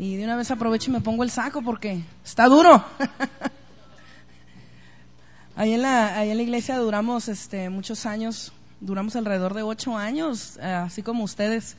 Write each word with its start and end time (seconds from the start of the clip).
Y 0.00 0.16
de 0.16 0.24
una 0.24 0.34
vez 0.34 0.50
aprovecho 0.50 0.90
y 0.90 0.94
me 0.94 1.02
pongo 1.02 1.24
el 1.24 1.30
saco 1.30 1.60
porque 1.60 2.00
está 2.24 2.46
duro. 2.46 2.82
ahí, 5.56 5.74
en 5.74 5.82
la, 5.82 6.16
ahí 6.16 6.30
en 6.30 6.38
la 6.38 6.42
iglesia 6.42 6.78
duramos 6.78 7.28
este, 7.28 7.68
muchos 7.68 8.06
años, 8.06 8.50
duramos 8.80 9.14
alrededor 9.14 9.52
de 9.52 9.62
ocho 9.62 9.98
años, 9.98 10.56
eh, 10.56 10.64
así 10.64 11.02
como 11.02 11.22
ustedes. 11.22 11.76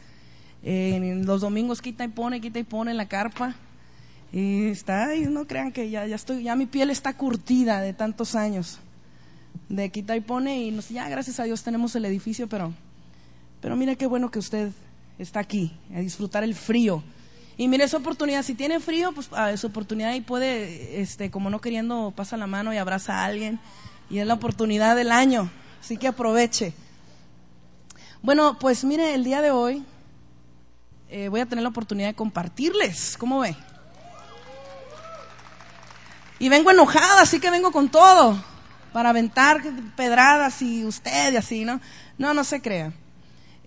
en 0.61 1.25
los 1.25 1.41
domingos 1.41 1.81
quita 1.81 2.03
y 2.03 2.09
pone, 2.09 2.41
quita 2.41 2.59
y 2.59 2.63
pone 2.63 2.93
la 2.93 3.07
carpa. 3.07 3.55
Y 4.31 4.67
está, 4.67 5.15
y 5.15 5.21
no 5.21 5.47
crean 5.47 5.71
que 5.71 5.89
ya, 5.89 6.05
ya 6.05 6.15
estoy, 6.15 6.43
ya 6.43 6.55
mi 6.55 6.67
piel 6.67 6.91
está 6.91 7.17
curtida 7.17 7.81
de 7.81 7.93
tantos 7.93 8.35
años. 8.35 8.77
De 9.67 9.89
quita 9.89 10.15
y 10.15 10.21
pone 10.21 10.61
y 10.61 10.69
no, 10.69 10.83
ya 10.83 11.09
gracias 11.09 11.39
a 11.39 11.45
Dios 11.45 11.63
tenemos 11.63 11.95
el 11.95 12.05
edificio, 12.05 12.47
pero, 12.47 12.71
pero 13.61 13.75
mire 13.75 13.95
qué 13.95 14.05
bueno 14.05 14.29
que 14.29 14.37
usted 14.37 14.71
está 15.17 15.39
aquí, 15.39 15.75
a 15.91 16.01
disfrutar 16.01 16.43
el 16.43 16.53
frío. 16.53 17.03
Y 17.61 17.67
mire 17.67 17.83
esa 17.83 17.97
oportunidad, 17.97 18.41
si 18.41 18.55
tiene 18.55 18.79
frío, 18.79 19.11
pues 19.11 19.31
a 19.33 19.55
su 19.55 19.67
oportunidad 19.67 20.15
y 20.15 20.21
puede, 20.21 20.99
este, 20.99 21.29
como 21.29 21.51
no 21.51 21.61
queriendo, 21.61 22.11
pasa 22.15 22.35
la 22.35 22.47
mano 22.47 22.73
y 22.73 22.77
abraza 22.77 23.19
a 23.19 23.25
alguien. 23.25 23.59
Y 24.09 24.17
es 24.17 24.25
la 24.25 24.33
oportunidad 24.33 24.95
del 24.95 25.11
año, 25.11 25.47
así 25.79 25.95
que 25.95 26.07
aproveche. 26.07 26.73
Bueno, 28.23 28.57
pues 28.57 28.83
mire, 28.83 29.13
el 29.13 29.23
día 29.23 29.43
de 29.43 29.51
hoy 29.51 29.85
eh, 31.07 31.29
voy 31.29 31.39
a 31.39 31.45
tener 31.45 31.61
la 31.61 31.69
oportunidad 31.69 32.07
de 32.07 32.15
compartirles, 32.15 33.15
¿cómo 33.15 33.41
ve? 33.41 33.55
Y 36.39 36.49
vengo 36.49 36.71
enojada, 36.71 37.21
así 37.21 37.39
que 37.39 37.51
vengo 37.51 37.71
con 37.71 37.89
todo, 37.89 38.43
para 38.91 39.09
aventar 39.09 39.61
pedradas 39.95 40.63
y 40.63 40.83
usted 40.83 41.31
y 41.31 41.37
así, 41.37 41.63
¿no? 41.63 41.79
No, 42.17 42.33
no 42.33 42.43
se 42.43 42.59
crea. 42.59 42.91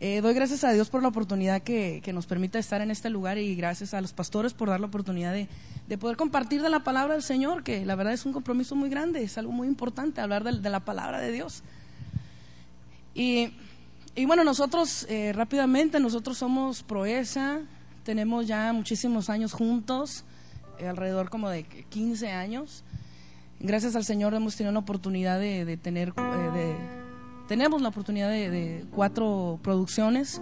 Eh, 0.01 0.21
doy 0.21 0.35
gracias 0.35 0.65
a 0.65 0.73
Dios 0.73 0.91
por 0.91 1.03
la 1.03 1.09
oportunidad 1.09 1.63
que, 1.63 2.03
nos 2.13 2.27
permite 2.27 2.59
estar 2.59 2.81
en 2.81 2.91
este 2.91 3.11
lugar 3.11 3.39
y 3.39 3.55
gracias 3.55 3.95
a 3.95 4.01
los 4.01 4.13
pastores 4.13 4.53
por 4.53 4.69
dar 4.69 4.81
la 4.81 4.87
oportunidad 4.87 5.33
de, 5.33 5.99
poder 5.99 6.17
compartir 6.17 6.63
de 6.63 6.69
la 6.69 6.81
palabra 6.81 7.15
del 7.15 7.23
Señor, 7.23 7.63
que 7.63 7.87
la 7.87 7.95
verdad 7.95 8.13
es 8.13 8.27
un 8.27 8.33
compromiso 8.33 8.75
muy 8.75 8.89
grande, 8.89 9.23
es 9.23 9.39
algo 9.39 9.53
muy 9.53 9.69
importante 9.69 10.21
hablar 10.21 10.43
de, 10.43 10.71
la 10.71 10.81
palabra 10.81 11.21
de 11.21 11.31
Dios. 11.31 11.63
Y, 13.15 13.53
bueno, 14.27 14.43
nosotros 14.43 15.07
eh, 15.09 15.33
rápidamente, 15.33 16.01
nosotros 16.01 16.39
somos 16.39 16.83
Proesa, 16.83 17.61
tenemos 18.03 18.49
ya 18.49 18.73
muchísimos 18.73 19.31
años 19.31 19.53
juntos, 19.53 20.25
eh, 20.79 20.89
alrededor 20.89 21.31
como 21.31 21.49
de 21.49 21.63
15 21.63 22.33
años. 22.33 22.83
Gracias 23.61 23.95
al 23.95 24.05
Señor 24.05 24.35
hemos 24.35 24.57
tenido 24.57 24.73
la 24.73 24.81
oportunidad 24.81 25.39
de, 25.39 25.77
tener, 25.77 26.13
de 26.13 26.77
tenemos 27.47 27.83
la 27.83 27.89
oportunidad 27.89 28.31
de, 28.31 28.85
cuatro 28.91 29.59
producciones 29.63 30.41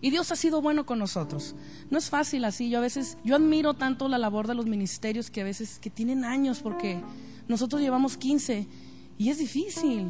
y 0.00 0.10
Dios 0.10 0.32
ha 0.32 0.36
sido 0.36 0.60
bueno 0.60 0.84
con 0.84 0.98
nosotros. 0.98 1.54
No 1.90 1.98
es 1.98 2.10
fácil 2.10 2.44
así. 2.44 2.70
Yo 2.70 2.78
a 2.78 2.80
veces, 2.80 3.18
yo 3.24 3.36
admiro 3.36 3.74
tanto 3.74 4.08
la 4.08 4.18
labor 4.18 4.48
de 4.48 4.54
los 4.54 4.66
ministerios 4.66 5.30
que 5.30 5.42
a 5.42 5.44
veces 5.44 5.78
que 5.78 5.90
tienen 5.90 6.24
años 6.24 6.60
porque 6.60 7.00
nosotros 7.48 7.80
llevamos 7.80 8.16
15 8.16 8.66
y 9.18 9.28
es 9.28 9.38
difícil. 9.38 10.08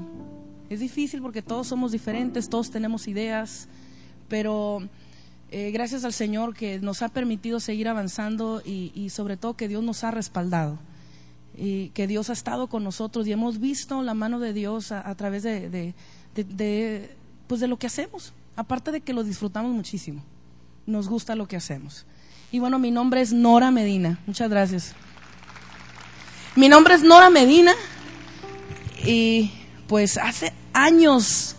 Es 0.70 0.80
difícil 0.80 1.20
porque 1.20 1.42
todos 1.42 1.66
somos 1.66 1.92
diferentes, 1.92 2.48
todos 2.48 2.70
tenemos 2.70 3.06
ideas, 3.06 3.68
pero 4.28 4.88
eh, 5.50 5.70
gracias 5.70 6.04
al 6.04 6.14
Señor 6.14 6.54
que 6.54 6.78
nos 6.80 7.02
ha 7.02 7.10
permitido 7.10 7.60
seguir 7.60 7.88
avanzando 7.88 8.62
y 8.64 9.10
sobre 9.10 9.36
todo 9.36 9.54
que 9.54 9.68
Dios 9.68 9.82
nos 9.82 10.04
ha 10.04 10.10
respaldado 10.10 10.78
y 11.56 11.88
que 11.90 12.06
Dios 12.06 12.30
ha 12.30 12.32
estado 12.32 12.66
con 12.68 12.84
nosotros 12.84 13.26
y 13.26 13.32
hemos 13.32 13.60
visto 13.60 14.02
la 14.02 14.14
mano 14.14 14.40
de 14.40 14.52
Dios 14.52 14.92
a, 14.92 15.14
través 15.14 15.42
de, 15.42 15.94
pues 17.46 17.60
de 17.60 17.68
lo 17.68 17.78
que 17.78 17.86
hacemos. 17.86 18.32
Aparte 18.56 18.90
de 18.90 19.00
que 19.00 19.12
lo 19.12 19.24
disfrutamos 19.24 19.72
muchísimo, 19.72 20.22
nos 20.86 21.08
gusta 21.08 21.34
lo 21.34 21.48
que 21.48 21.56
hacemos. 21.56 22.06
Y 22.50 22.58
bueno, 22.58 22.78
mi 22.78 22.90
nombre 22.90 23.20
es 23.20 23.32
Nora 23.32 23.70
Medina. 23.70 24.18
Muchas 24.26 24.50
gracias. 24.50 24.94
Mi 26.54 26.68
nombre 26.68 26.94
es 26.94 27.02
Nora 27.02 27.30
Medina 27.30 27.72
y 29.06 29.50
pues 29.88 30.18
hace 30.18 30.52
años 30.74 31.56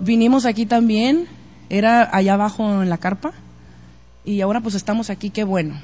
vinimos 0.00 0.44
aquí 0.44 0.66
también. 0.66 1.26
Era 1.68 2.08
allá 2.16 2.34
abajo 2.34 2.82
en 2.82 2.88
la 2.88 2.98
carpa 2.98 3.32
y 4.24 4.40
ahora 4.40 4.60
pues 4.60 4.76
estamos 4.76 5.10
aquí. 5.10 5.30
Qué 5.30 5.42
bueno. 5.42 5.80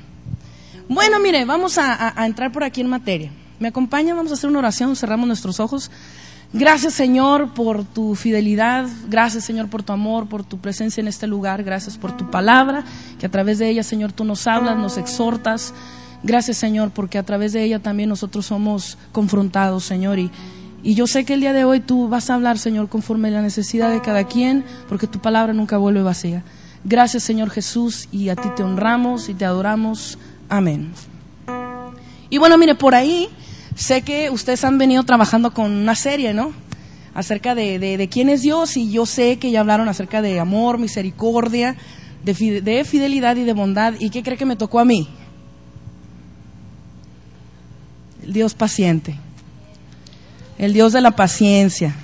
Bueno, 0.89 1.19
mire, 1.19 1.45
vamos 1.45 1.79
a 1.79 2.15
entrar 2.25 2.53
por 2.53 2.63
aquí 2.63 2.83
en 2.83 2.89
materia. 2.89 3.33
¿Me 3.63 3.69
acompaña? 3.69 4.13
Vamos 4.17 4.33
a 4.33 4.35
hacer 4.35 4.51
una 4.51 4.59
oración, 4.59 4.97
cerramos 4.97 5.29
nuestros 5.29 5.61
ojos. 5.61 5.89
Gracias 6.53 6.95
Señor 6.95 7.55
por 7.55 7.85
tu 7.85 8.17
fidelidad, 8.17 8.89
gracias 9.09 9.45
Señor 9.45 9.69
por 9.69 9.85
tu 9.85 9.93
amor, 9.93 10.29
por 10.29 10.43
tu 10.43 10.59
presencia 10.59 11.01
en 11.01 11.07
este 11.07 11.29
lugar, 11.29 11.63
gracias 11.63 11.97
por 11.97 12.17
tu 12.17 12.29
palabra, 12.29 12.83
que 13.21 13.27
a 13.27 13.29
través 13.29 13.61
de 13.61 13.69
ella 13.69 13.85
Señor 13.85 14.11
tú 14.11 14.25
nos 14.25 14.49
hablas, 14.49 14.77
nos 14.77 14.99
exhortas. 14.99 15.75
Gracias 16.25 16.57
Señor 16.57 16.91
porque 16.91 17.19
a 17.19 17.23
través 17.23 17.53
de 17.53 17.63
ella 17.63 17.79
también 17.79 18.09
nosotros 18.09 18.47
somos 18.47 18.99
confrontados 19.13 19.85
Señor 19.85 20.19
y, 20.19 20.33
y 20.83 20.97
yo 20.97 21.07
sé 21.07 21.25
que 21.25 21.35
el 21.35 21.41
día 21.41 21.53
de 21.53 21.65
hoy 21.65 21.79
tú 21.79 22.09
vas 22.09 22.31
a 22.31 22.35
hablar 22.35 22.59
Señor 22.59 22.89
conforme 22.89 23.29
a 23.29 23.31
la 23.31 23.43
necesidad 23.43 23.93
de 23.93 24.01
cada 24.01 24.25
quien 24.25 24.65
porque 24.89 25.07
tu 25.07 25.21
palabra 25.21 25.53
nunca 25.53 25.77
vuelve 25.79 26.03
vacía. 26.03 26.43
Gracias 26.83 27.23
Señor 27.23 27.49
Jesús 27.51 28.09
y 28.11 28.29
a 28.29 28.35
ti 28.35 28.49
te 28.57 28.65
honramos 28.65 29.29
y 29.29 29.35
te 29.35 29.45
adoramos. 29.45 30.19
Amén. 30.49 30.91
Y 32.29 32.39
bueno, 32.39 32.57
mire, 32.57 32.75
por 32.75 32.95
ahí 32.95 33.29
Sé 33.75 34.03
que 34.03 34.31
ustedes 34.31 34.65
han 34.65 34.79
venido 34.79 35.03
trabajando 35.03 35.53
con 35.53 35.71
una 35.71 35.95
serie, 35.95 36.35
¿no? 36.35 36.53
Acerca 37.15 37.55
de, 37.55 38.09
quién 38.11 38.29
es 38.29 38.43
Dios 38.43 38.77
y 38.77 38.91
yo 38.91 39.07
sé 39.07 39.39
que 39.39 39.51
ya 39.51 39.61
hablaron 39.61 39.89
acerca 39.89 40.23
de 40.23 40.41
amor, 40.41 40.79
misericordia, 40.79 41.77
de, 42.25 42.61
de 42.63 42.85
fidelidad 42.85 43.37
y 43.37 43.45
de 43.45 43.53
bondad. 43.53 43.95
¿Y 43.99 44.11
qué 44.11 44.23
cree 44.23 44.37
que 44.37 44.47
me 44.47 44.57
tocó 44.57 44.79
a 44.81 44.85
mí? 44.85 45.09
El 48.23 48.33
Dios 48.33 48.55
paciente. 48.55 49.19
El 50.59 50.73
Dios 50.73 50.93
de 50.93 51.01
la 51.01 51.11
paciencia. 51.13 51.95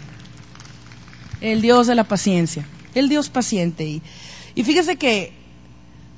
El 1.41 1.63
Dios 1.63 1.87
de 1.87 1.95
la 1.95 2.05
paciencia. 2.05 2.67
El 2.95 3.09
Dios 3.09 3.29
paciente. 3.29 4.03
Y 4.55 4.65
fíjese 4.65 4.97
que 4.97 5.33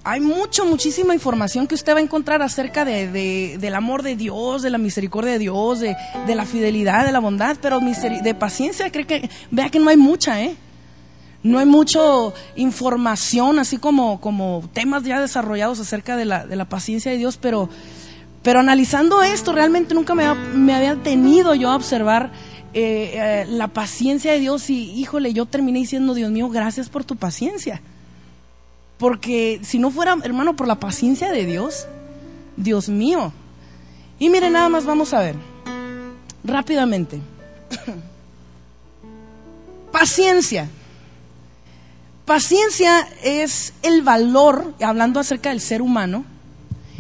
hay 0.03 0.21
mucho, 0.21 0.65
muchísima 0.65 1.15
información 1.15 1.67
que 1.67 1.75
usted 1.75 1.95
va 1.95 1.99
a 1.99 2.03
encontrar 2.03 2.41
acerca 2.43 2.85
de, 2.85 3.59
del 3.59 3.75
amor 3.75 4.03
de 4.03 4.17
Dios, 4.17 4.63
de 4.63 4.71
la 4.71 4.79
misericordia 4.79 5.33
de 5.33 5.39
Dios, 5.39 5.81
de, 5.81 5.97
la 6.27 6.47
fidelidad, 6.47 7.05
de 7.05 7.13
la 7.13 7.19
bondad, 7.19 7.59
pero 7.61 7.81
de 7.81 8.35
paciencia, 8.35 8.91
cree 8.91 9.07
que, 9.07 9.31
vea 9.51 9.69
que 9.69 9.79
no 9.79 9.91
hay 9.91 9.97
mucha, 9.97 10.43
¿eh? 10.43 10.57
No 11.43 11.59
hay 11.59 11.67
mucha 11.67 12.01
información, 12.57 13.59
así 13.59 13.79
como, 13.79 14.21
como 14.21 14.63
temas 14.73 15.05
ya 15.05 15.21
desarrollados 15.21 15.81
acerca 15.81 16.17
de 16.17 16.27
la, 16.27 16.47
de 16.47 16.57
la 16.57 16.67
paciencia 16.67 17.11
de 17.11 17.19
Dios, 17.19 17.39
pero, 17.39 17.69
pero 18.43 18.61
analizando 18.61 19.23
esto, 19.23 19.53
realmente 19.53 19.95
nunca 19.95 20.15
me, 20.15 20.35
me 20.35 20.75
había 20.75 20.97
tenido 20.97 21.55
yo 21.55 21.71
a 21.71 21.77
observar 21.77 22.31
eh, 22.73 23.13
eh, 23.15 23.47
la 23.49 23.69
paciencia 23.69 24.33
de 24.33 24.39
Dios 24.39 24.71
y, 24.71 24.93
híjole, 24.93 25.33
yo 25.33 25.47
terminé 25.47 25.79
diciendo, 25.79 26.15
Dios 26.15 26.31
mío, 26.31 26.49
gracias 26.49 26.89
por 26.89 27.05
tu 27.05 27.17
paciencia. 27.17 27.81
Porque 29.01 29.61
si 29.65 29.79
no 29.79 29.91
fuera, 29.91 30.15
hermano, 30.23 30.55
por 30.55 30.69
la 30.69 30.79
paciencia 30.79 31.33
de 31.33 31.47
Dios, 31.47 31.87
Dios 32.59 32.91
mío. 32.91 33.33
Y 34.19 34.29
mire, 34.29 34.51
nada 34.51 34.69
más 34.69 34.85
vamos 34.85 35.15
a 35.15 35.21
ver, 35.21 35.37
rápidamente. 36.45 37.19
Paciencia. 39.91 40.69
Paciencia 42.27 43.09
es 43.25 43.73
el 43.83 44.03
valor, 44.03 44.75
hablando 44.83 45.19
acerca 45.19 45.49
del 45.49 45.63
ser 45.63 45.81
humano, 45.81 46.27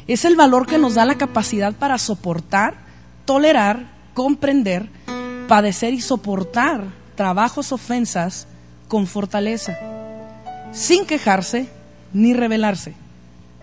es 0.09 0.25
el 0.25 0.37
valor 0.37 0.67
que 0.67 0.79
nos 0.79 0.95
da 0.95 1.05
la 1.05 1.19
capacidad 1.19 1.75
para 1.75 1.99
soportar, 1.99 2.79
tolerar, 3.27 3.91
comprender, 4.15 4.89
padecer 5.49 5.93
y 5.93 6.01
soportar 6.01 6.83
trabajos, 7.15 7.73
ofensas 7.73 8.47
con 8.89 9.07
fortaleza, 9.07 9.79
sin 10.73 11.05
quejarse, 11.05 11.69
ni 12.13 12.35
rebelarse. 12.35 12.95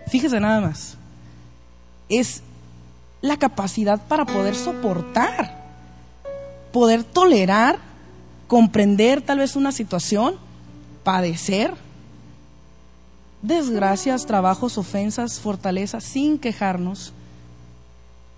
Fíjese 0.08 0.40
nada 0.40 0.60
más. 0.60 0.96
Es 2.08 2.42
la 3.20 3.36
capacidad 3.36 4.00
para 4.06 4.24
poder 4.24 4.54
soportar, 4.54 5.64
poder 6.72 7.04
tolerar, 7.04 7.78
comprender 8.46 9.22
tal 9.22 9.38
vez 9.38 9.56
una 9.56 9.72
situación, 9.72 10.36
padecer 11.04 11.74
desgracias, 13.42 14.26
trabajos, 14.26 14.78
ofensas, 14.78 15.40
fortalezas, 15.40 16.04
sin 16.04 16.38
quejarnos 16.38 17.12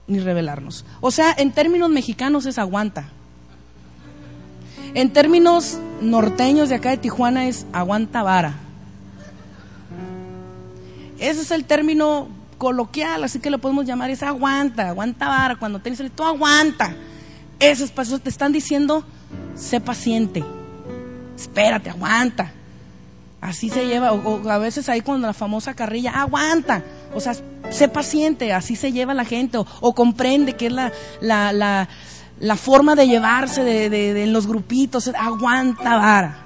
ni 0.06 0.19
rebelarnos. 0.19 0.84
O 1.00 1.11
sea, 1.11 1.34
en 1.37 1.52
términos 1.52 1.90
mexicanos 1.90 2.46
es 2.46 2.58
aguanta. 2.58 3.08
En 4.94 5.12
términos 5.12 5.79
norteños 6.00 6.69
de 6.69 6.75
acá 6.75 6.90
de 6.90 6.99
Tijuana 6.99 7.46
es 7.46 7.67
aguanta 7.73 8.23
vara. 8.23 8.58
Ese 11.20 11.43
es 11.43 11.50
el 11.50 11.67
término 11.67 12.28
coloquial, 12.56 13.25
así 13.25 13.40
que 13.40 13.50
lo 13.50 13.58
podemos 13.58 13.84
llamar, 13.84 14.11
es 14.11 14.22
aguanta, 14.22 14.88
aguanta 14.88 15.28
vara, 15.28 15.56
cuando 15.56 15.78
te 15.78 15.90
dicen, 15.90 16.11
tú 16.11 16.25
aguanta. 16.25 16.94
Esos 17.58 17.90
pasos 17.90 18.22
te 18.22 18.31
están 18.31 18.52
diciendo, 18.52 19.05
sé 19.55 19.81
paciente, 19.81 20.43
espérate, 21.37 21.90
aguanta. 21.90 22.52
Así 23.40 23.69
se 23.69 23.87
lleva, 23.87 24.12
o, 24.12 24.49
a 24.49 24.58
veces 24.58 24.88
ahí 24.88 25.02
con 25.02 25.20
la 25.20 25.34
famosa 25.34 25.75
carrilla, 25.75 26.11
aguanta, 26.11 26.82
O 27.14 27.20
sea, 27.20 27.34
sé 27.70 27.88
paciente, 27.88 28.52
así 28.52 28.75
se 28.76 28.93
lleva 28.93 29.12
la 29.12 29.25
gente, 29.25 29.58
o, 29.58 29.94
comprende 29.94 30.55
que 30.55 30.67
es 30.67 30.72
la, 30.72 30.93
la, 31.20 31.87
la, 32.38 32.56
forma 32.56 32.94
de 32.94 33.08
llevarse 33.08 33.62
de, 33.62 33.90
de, 33.90 34.22
en 34.22 34.32
los 34.32 34.46
grupitos, 34.46 35.08
aguanta 35.08 35.96
vara. 35.96 36.39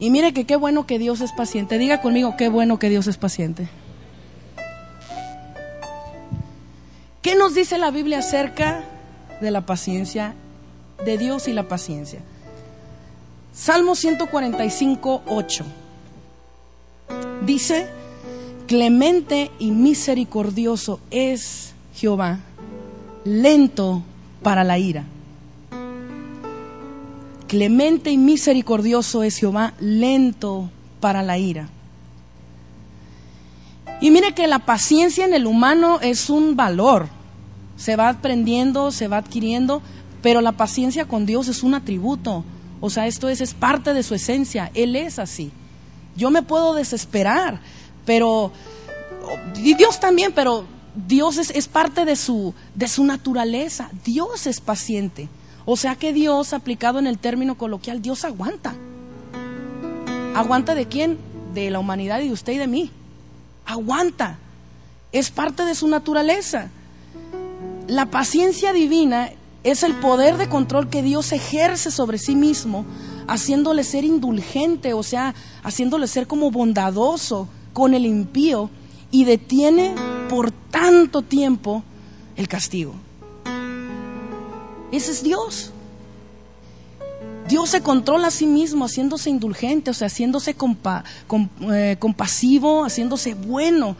Y 0.00 0.08
mire 0.10 0.32
que 0.32 0.46
qué 0.46 0.56
bueno 0.56 0.86
que 0.86 0.98
Dios 0.98 1.20
es 1.20 1.30
paciente. 1.32 1.76
Diga 1.76 2.00
conmigo, 2.00 2.34
qué 2.38 2.48
bueno 2.48 2.78
que 2.78 2.88
Dios 2.88 3.06
es 3.06 3.18
paciente. 3.18 3.68
¿Qué 7.20 7.36
nos 7.36 7.54
dice 7.54 7.76
la 7.76 7.90
Biblia 7.90 8.20
acerca 8.20 8.82
de 9.42 9.50
la 9.50 9.66
paciencia 9.66 10.34
de 11.04 11.18
Dios 11.18 11.48
y 11.48 11.52
la 11.52 11.68
paciencia? 11.68 12.20
Salmo 13.52 13.94
145, 13.94 15.22
8. 15.26 15.64
Dice, 17.44 17.86
clemente 18.66 19.50
y 19.58 19.70
misericordioso 19.70 20.98
es 21.10 21.74
Jehová, 21.94 22.38
lento 23.24 24.02
para 24.42 24.64
la 24.64 24.78
ira. 24.78 25.04
Clemente 27.50 28.12
y 28.12 28.16
misericordioso 28.16 29.24
es 29.24 29.38
Jehová, 29.38 29.74
lento 29.80 30.70
para 31.00 31.24
la 31.24 31.36
ira. 31.36 31.68
Y 34.00 34.12
mire 34.12 34.34
que 34.34 34.46
la 34.46 34.60
paciencia 34.60 35.24
en 35.24 35.34
el 35.34 35.48
humano 35.48 35.98
es 36.00 36.30
un 36.30 36.54
valor. 36.54 37.08
Se 37.76 37.96
va 37.96 38.08
aprendiendo, 38.08 38.92
se 38.92 39.08
va 39.08 39.16
adquiriendo, 39.16 39.82
pero 40.22 40.42
la 40.42 40.52
paciencia 40.52 41.06
con 41.06 41.26
Dios 41.26 41.48
es 41.48 41.64
un 41.64 41.74
atributo. 41.74 42.44
O 42.80 42.88
sea, 42.88 43.08
esto 43.08 43.28
es, 43.28 43.40
es 43.40 43.52
parte 43.52 43.94
de 43.94 44.04
su 44.04 44.14
esencia. 44.14 44.70
Él 44.74 44.94
es 44.94 45.18
así. 45.18 45.50
Yo 46.14 46.30
me 46.30 46.42
puedo 46.42 46.72
desesperar, 46.74 47.60
pero 48.06 48.52
y 49.56 49.74
Dios 49.74 49.98
también, 49.98 50.30
pero 50.36 50.66
Dios 50.94 51.36
es, 51.36 51.50
es, 51.50 51.66
parte 51.66 52.04
de 52.04 52.14
su, 52.14 52.54
de 52.76 52.86
su 52.86 53.02
naturaleza. 53.02 53.90
Dios 54.04 54.46
es 54.46 54.60
paciente. 54.60 55.28
O 55.72 55.76
sea 55.76 55.94
que 55.94 56.12
Dios, 56.12 56.52
aplicado 56.52 56.98
en 56.98 57.06
el 57.06 57.16
término 57.16 57.56
coloquial, 57.56 58.02
Dios 58.02 58.24
aguanta. 58.24 58.74
¿Aguanta 60.34 60.74
de 60.74 60.86
quién? 60.88 61.16
De 61.54 61.70
la 61.70 61.78
humanidad 61.78 62.18
y 62.18 62.26
de 62.26 62.32
usted 62.32 62.54
y 62.54 62.58
de 62.58 62.66
mí 62.66 62.90
aguanta. 63.66 64.36
Es 65.12 65.30
parte 65.30 65.64
de 65.64 65.76
su 65.76 65.86
naturaleza. 65.86 66.70
La 67.86 68.06
paciencia 68.06 68.72
divina 68.72 69.30
es 69.62 69.84
el 69.84 69.94
poder 69.94 70.38
de 70.38 70.48
control 70.48 70.88
que 70.88 71.04
Dios 71.04 71.30
ejerce 71.30 71.92
sobre 71.92 72.18
sí 72.18 72.34
mismo, 72.34 72.84
haciéndole 73.28 73.84
ser 73.84 74.04
indulgente, 74.04 74.92
o 74.92 75.04
sea, 75.04 75.36
haciéndole 75.62 76.08
ser 76.08 76.26
como 76.26 76.50
bondadoso 76.50 77.46
con 77.72 77.94
el 77.94 78.06
impío 78.06 78.70
y 79.12 79.24
detiene 79.24 79.94
por 80.28 80.50
tanto 80.50 81.22
tiempo 81.22 81.84
el 82.34 82.48
castigo. 82.48 82.96
Ese 84.92 85.12
es 85.12 85.22
Dios. 85.22 85.72
Dios 87.48 87.70
se 87.70 87.80
controla 87.80 88.28
a 88.28 88.30
sí 88.30 88.46
mismo 88.46 88.84
haciéndose 88.84 89.28
indulgente, 89.28 89.90
o 89.90 89.94
sea, 89.94 90.06
haciéndose 90.06 90.54
eh, 91.72 91.96
compasivo, 91.98 92.84
haciéndose 92.84 93.34
bueno 93.34 93.96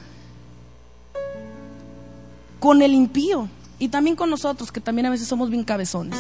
con 2.60 2.82
el 2.82 2.92
impío 2.92 3.48
y 3.81 3.88
también 3.88 4.14
con 4.14 4.31
nosotros, 4.31 4.70
que 4.70 4.81
también 4.81 5.06
a 5.06 5.10
veces 5.10 5.26
somos 5.26 5.50
bien 5.50 5.64
cabezones. 5.64 6.16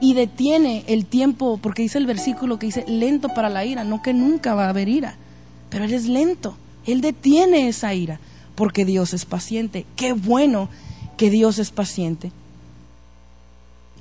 Y 0.00 0.14
detiene 0.14 0.84
el 0.88 1.06
tiempo, 1.06 1.58
porque 1.62 1.82
dice 1.82 1.98
el 1.98 2.06
versículo 2.06 2.58
que 2.58 2.66
dice, 2.66 2.84
lento 2.88 3.28
para 3.28 3.50
la 3.50 3.64
ira, 3.64 3.84
no 3.84 4.02
que 4.02 4.14
nunca 4.14 4.54
va 4.54 4.66
a 4.66 4.70
haber 4.70 4.88
ira, 4.88 5.16
pero 5.70 5.84
Él 5.84 5.92
es 5.92 6.08
lento, 6.08 6.56
Él 6.86 7.00
detiene 7.00 7.68
esa 7.68 7.94
ira, 7.94 8.18
porque 8.54 8.84
Dios 8.84 9.12
es 9.12 9.26
paciente. 9.26 9.86
Qué 9.94 10.12
bueno 10.12 10.68
que 11.18 11.28
Dios 11.28 11.58
es 11.58 11.70
paciente. 11.70 12.32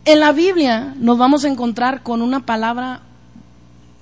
En 0.06 0.22
la 0.22 0.32
Biblia 0.32 0.96
nos 0.98 1.18
vamos 1.18 1.44
a 1.44 1.50
encontrar 1.50 2.02
con 2.02 2.22
una 2.22 2.46
palabra 2.46 3.02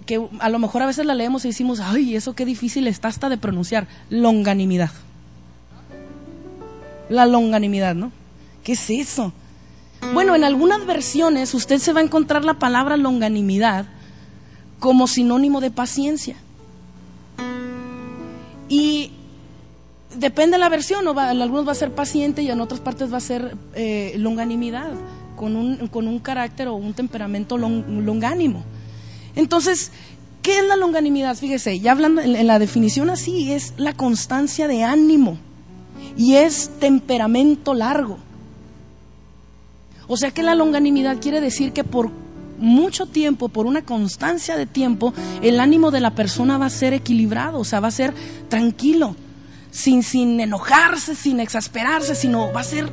que 0.06 0.24
a 0.38 0.50
lo 0.50 0.60
mejor 0.60 0.84
a 0.84 0.86
veces 0.86 1.08
la 1.08 1.16
leemos 1.16 1.46
y 1.46 1.48
decimos, 1.48 1.80
ay, 1.80 2.16
eso 2.16 2.36
qué 2.36 2.46
difícil 2.46 2.86
está 2.86 3.08
hasta 3.08 3.28
de 3.28 3.40
pronunciar, 3.40 3.88
longanimidad. 4.12 4.92
La 7.10 7.26
longanimidad, 7.26 7.96
¿no? 7.96 8.12
¿Qué 8.64 8.74
es 8.74 8.90
eso? 8.92 9.34
Bueno, 10.14 10.36
en 10.36 10.44
algunas 10.44 10.86
versiones 10.86 11.56
usted 11.56 11.80
se 11.80 11.94
va 11.94 12.02
a 12.02 12.04
encontrar 12.04 12.46
la 12.46 12.60
palabra 12.60 12.98
longanimidad 12.98 13.88
como 14.80 15.08
sinónimo 15.08 15.62
de 15.62 15.72
paciencia. 15.72 16.36
Y 18.70 19.15
depende 20.18 20.56
de 20.56 20.60
la 20.60 20.70
versión, 20.70 21.06
en 21.08 21.42
algunos 21.42 21.68
va 21.68 21.72
a 21.72 21.76
ser 21.76 21.92
paciente 21.92 22.42
y 22.42 22.50
en 22.50 22.62
otras 22.62 22.80
partes 22.80 23.12
va 23.12 23.18
a 23.18 23.22
ser 23.22 23.56
eh, 23.74 24.16
longanimidad 24.18 24.92
con 25.36 25.56
un, 25.56 25.88
con 25.88 26.08
un 26.08 26.20
carácter 26.20 26.68
o 26.68 26.76
un 26.76 26.94
temperamento 26.94 27.58
longánimo. 27.58 28.64
Entonces, 29.36 29.92
¿qué 30.42 30.60
es 30.60 30.66
la 30.66 30.76
longanimidad? 30.76 31.36
Fíjese, 31.36 31.80
ya 31.80 31.92
hablando 31.92 32.22
en, 32.22 32.48
la 32.48 32.60
definición 32.60 33.10
así, 33.10 33.52
es 33.52 33.74
la 33.78 33.94
constancia 33.94 34.68
de 34.68 34.84
ánimo 34.84 35.38
y 36.18 36.36
es 36.36 36.72
temperamento 36.80 37.74
largo. 37.74 38.18
O 40.08 40.18
sea 40.18 40.32
que 40.32 40.44
la 40.44 40.56
longanimidad 40.56 41.20
quiere 41.20 41.42
decir 41.42 41.74
que 41.74 41.84
por 41.84 42.12
mucho 42.60 43.06
tiempo, 43.06 43.50
por 43.50 43.66
una 43.66 43.84
constancia 43.84 44.56
de 44.56 44.66
tiempo, 44.66 45.14
el 45.42 45.60
ánimo 45.60 45.92
de 45.92 46.00
la 46.00 46.12
persona 46.12 46.58
va 46.58 46.68
a 46.68 46.70
ser 46.70 46.94
equilibrado, 46.94 47.60
o 47.60 47.66
sea, 47.66 47.80
va 47.82 47.90
a 47.90 47.92
ser 47.92 48.14
tranquilo, 48.48 49.16
sin, 49.76 50.04
sin 50.04 50.40
enojarse, 50.40 51.16
sin 51.16 51.42
exasperarse, 51.42 52.16
sino 52.16 52.52
va 52.54 52.62
a 52.62 52.64
ser 52.64 52.90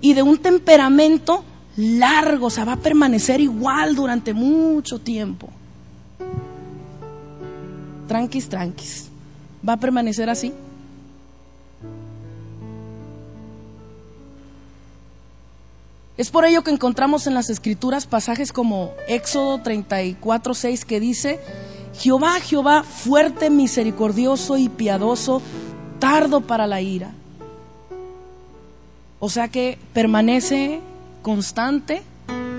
y 0.00 0.14
de 0.14 0.22
un 0.22 0.38
temperamento 0.38 1.44
largo, 1.76 2.46
o 2.46 2.50
sea, 2.50 2.64
va 2.64 2.74
a 2.74 2.76
permanecer 2.76 3.40
igual 3.40 3.96
durante 3.96 4.32
mucho 4.32 5.00
tiempo. 5.00 5.48
Tranquis, 8.06 8.48
tranquis. 8.48 9.08
¿Va 9.68 9.72
a 9.72 9.76
permanecer 9.78 10.30
así? 10.30 10.52
Es 16.16 16.30
por 16.30 16.44
ello 16.44 16.62
que 16.62 16.70
encontramos 16.70 17.26
en 17.26 17.34
las 17.34 17.50
escrituras 17.50 18.06
pasajes 18.06 18.52
como 18.52 18.92
Éxodo 19.08 19.60
34, 19.60 20.54
6 20.54 20.84
que 20.84 21.00
dice, 21.00 21.40
Jehová, 21.98 22.40
Jehová, 22.40 22.82
fuerte, 22.82 23.50
misericordioso 23.50 24.56
y 24.56 24.68
piadoso, 24.68 25.42
tardo 25.98 26.40
para 26.40 26.66
la 26.66 26.80
ira 26.80 27.12
o 29.18 29.28
sea 29.28 29.48
que 29.48 29.78
permanece 29.92 30.80
constante 31.22 32.02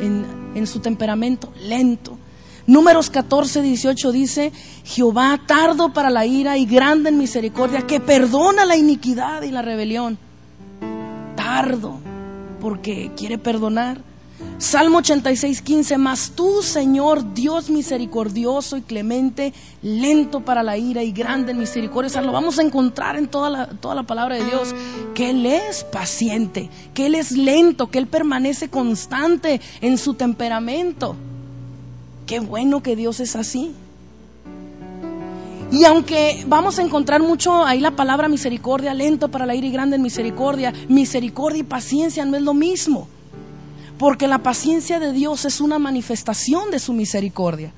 en, 0.02 0.68
su 0.68 0.80
temperamento, 0.80 1.54
lento. 1.62 2.18
Números 2.66 3.10
14, 3.10 3.62
18 3.62 4.12
dice, 4.12 4.52
Jehová 4.84 5.40
tardo 5.46 5.94
para 5.94 6.10
la 6.10 6.26
ira 6.26 6.58
y 6.58 6.66
grande 6.66 7.10
en 7.10 7.18
misericordia, 7.18 7.88
que 7.88 8.00
perdona 8.00 8.66
la 8.66 8.76
iniquidad 8.76 9.44
y 9.44 9.52
la 9.52 9.62
rebelión. 9.62 10.18
Tardo, 11.36 12.00
porque 12.60 13.12
quiere 13.16 13.38
perdonar. 13.38 14.02
Salmo 14.60 15.00
86, 15.00 15.62
15, 15.62 15.98
mas 15.98 16.32
tú, 16.36 16.62
Señor, 16.62 17.34
Dios 17.34 17.70
misericordioso 17.70 18.78
y 18.78 18.82
clemente, 18.82 19.54
lento 19.82 20.42
para 20.42 20.64
la 20.64 20.78
ira 20.78 21.04
y 21.04 21.12
grande 21.12 21.52
en 21.52 21.60
misericordia. 21.60 22.08
O 22.08 22.12
sea, 22.12 22.22
lo 22.22 22.32
vamos 22.32 22.58
a 22.58 22.64
encontrar 22.64 23.18
en 23.18 23.28
toda 23.28 23.50
la, 23.50 23.68
toda 23.68 23.96
la 23.96 24.04
palabra 24.04 24.36
de 24.36 24.46
Dios, 24.46 24.74
que 25.16 25.32
Él 25.32 25.46
es 25.46 25.84
paciente, 25.84 26.70
que 26.94 27.08
Él 27.08 27.16
es 27.16 27.32
lento, 27.32 27.90
que 27.90 28.00
Él 28.00 28.08
permanece 28.08 28.70
constante 28.70 29.62
en 29.82 29.98
su 29.98 30.16
temperamento. 30.16 31.16
Qué 32.26 32.40
bueno 32.40 32.84
que 32.84 32.96
Dios 32.96 33.20
es 33.20 33.36
así. 33.36 33.74
Y 35.72 35.84
aunque 35.84 36.44
vamos 36.48 36.80
a 36.80 36.82
encontrar 36.82 37.22
mucho 37.22 37.66
ahí 37.66 37.80
la 37.80 37.92
palabra 37.92 38.28
misericordia, 38.28 38.94
lento 38.94 39.30
para 39.30 39.46
la 39.46 39.54
ira 39.56 39.68
y 39.68 39.72
grande 39.72 39.98
en 39.98 40.02
misericordia, 40.02 40.74
misericordia 40.88 41.60
y 41.60 41.64
paciencia 41.64 42.26
no 42.26 42.38
es 42.38 42.44
lo 42.44 42.54
mismo. 42.54 43.08
Porque 43.98 44.28
la 44.28 44.40
paciencia 44.40 45.00
de 45.00 45.12
Dios 45.12 45.46
es 45.46 45.60
una 45.60 45.80
manifestación 45.80 46.70
de 46.70 46.80
su 46.80 46.94
misericordia. 46.94 47.74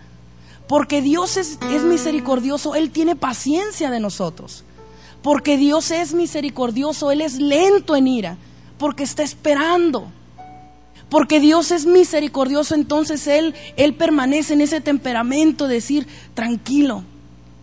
Porque 0.68 1.02
Dios 1.02 1.38
es, 1.38 1.58
misericordioso, 1.84 2.76
Él 2.76 2.92
tiene 2.92 3.16
paciencia 3.16 3.90
de 3.90 4.00
nosotros. 4.00 4.64
Porque 5.24 5.58
Dios 5.58 5.92
es 5.92 6.14
misericordioso, 6.14 7.12
Él 7.12 7.22
es 7.22 7.36
lento 7.40 7.96
en 7.96 8.08
ira, 8.08 8.38
porque 8.78 9.04
está 9.04 9.24
esperando. 9.24 10.12
Porque 11.10 11.40
Dios 11.40 11.72
es 11.72 11.86
misericordioso, 11.86 12.76
entonces 12.76 13.26
Él, 13.26 13.56
Él 13.78 13.96
permanece 13.96 14.54
en 14.54 14.62
ese 14.62 14.80
temperamento 14.80 15.68
de 15.68 15.76
decir, 15.76 16.08
tranquilo, 16.36 17.04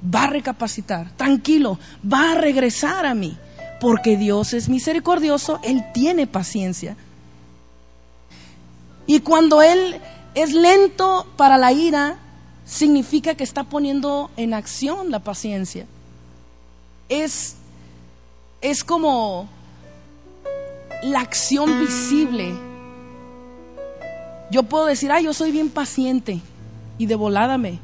va 0.02 0.24
a 0.24 0.28
recapacitar, 0.28 1.12
tranquilo, 1.16 1.78
va 2.04 2.32
a 2.32 2.34
regresar 2.34 3.06
a 3.06 3.14
mí. 3.14 3.36
Porque 3.80 4.16
Dios 4.16 4.52
es 4.52 4.68
misericordioso, 4.68 5.60
Él 5.62 5.84
tiene 5.94 6.26
paciencia. 6.26 6.96
Y 9.06 9.20
cuando 9.20 9.62
Él 9.62 10.00
es 10.34 10.52
lento 10.52 11.26
para 11.36 11.58
la 11.58 11.72
ira, 11.72 12.18
significa 12.64 13.34
que 13.34 13.44
está 13.44 13.64
poniendo 13.64 14.30
en 14.36 14.54
acción 14.54 15.10
la 15.10 15.20
paciencia. 15.20 15.86
es, 17.08 17.56
es 18.60 18.82
como 18.82 19.48
la 21.02 21.20
acción 21.20 21.80
visible. 21.80 22.54
Yo 24.50 24.62
puedo 24.64 24.86
decir, 24.86 25.10
ah, 25.12 25.20
yo 25.20 25.32
soy 25.32 25.50
bien 25.50 25.70
paciente 25.70 26.40
y 26.98 27.06
de 27.06 27.14
volada 27.14 27.58
me, 27.58 27.78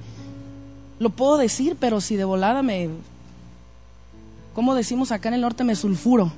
lo 0.98 1.10
puedo 1.10 1.36
decir, 1.36 1.76
pero 1.78 2.00
si 2.00 2.16
de 2.16 2.24
volada 2.24 2.62
me, 2.62 2.88
como 4.54 4.74
decimos 4.74 5.12
acá 5.12 5.28
en 5.28 5.34
el 5.34 5.40
norte, 5.40 5.64
me 5.64 5.74
sulfuro. 5.74 6.32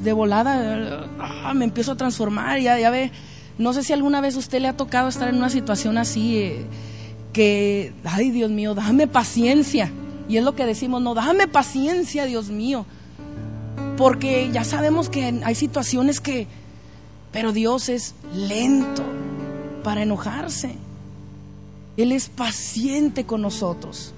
De 0.00 0.12
volada 0.12 1.08
ah, 1.18 1.54
me 1.54 1.64
empiezo 1.64 1.92
a 1.92 1.96
transformar, 1.96 2.60
ya, 2.60 2.78
ya 2.78 2.90
ve, 2.90 3.10
no 3.58 3.72
sé 3.72 3.82
si 3.82 3.92
alguna 3.92 4.20
vez 4.20 4.36
usted 4.36 4.60
le 4.60 4.68
ha 4.68 4.76
tocado 4.76 5.08
estar 5.08 5.28
en 5.28 5.36
una 5.36 5.48
situación 5.48 5.96
así, 5.96 6.36
eh, 6.36 6.66
que, 7.32 7.92
ay 8.04 8.30
Dios 8.30 8.50
mío, 8.50 8.74
dame 8.74 9.06
paciencia. 9.06 9.90
Y 10.28 10.36
es 10.36 10.44
lo 10.44 10.54
que 10.54 10.66
decimos, 10.66 11.00
no, 11.02 11.14
dame 11.14 11.48
paciencia, 11.48 12.26
Dios 12.26 12.50
mío. 12.50 12.84
Porque 13.96 14.50
ya 14.52 14.64
sabemos 14.64 15.08
que 15.08 15.40
hay 15.44 15.54
situaciones 15.54 16.20
que, 16.20 16.46
pero 17.32 17.52
Dios 17.52 17.88
es 17.88 18.14
lento 18.34 19.02
para 19.82 20.02
enojarse. 20.02 20.74
Él 21.96 22.12
es 22.12 22.28
paciente 22.28 23.24
con 23.24 23.40
nosotros, 23.40 24.12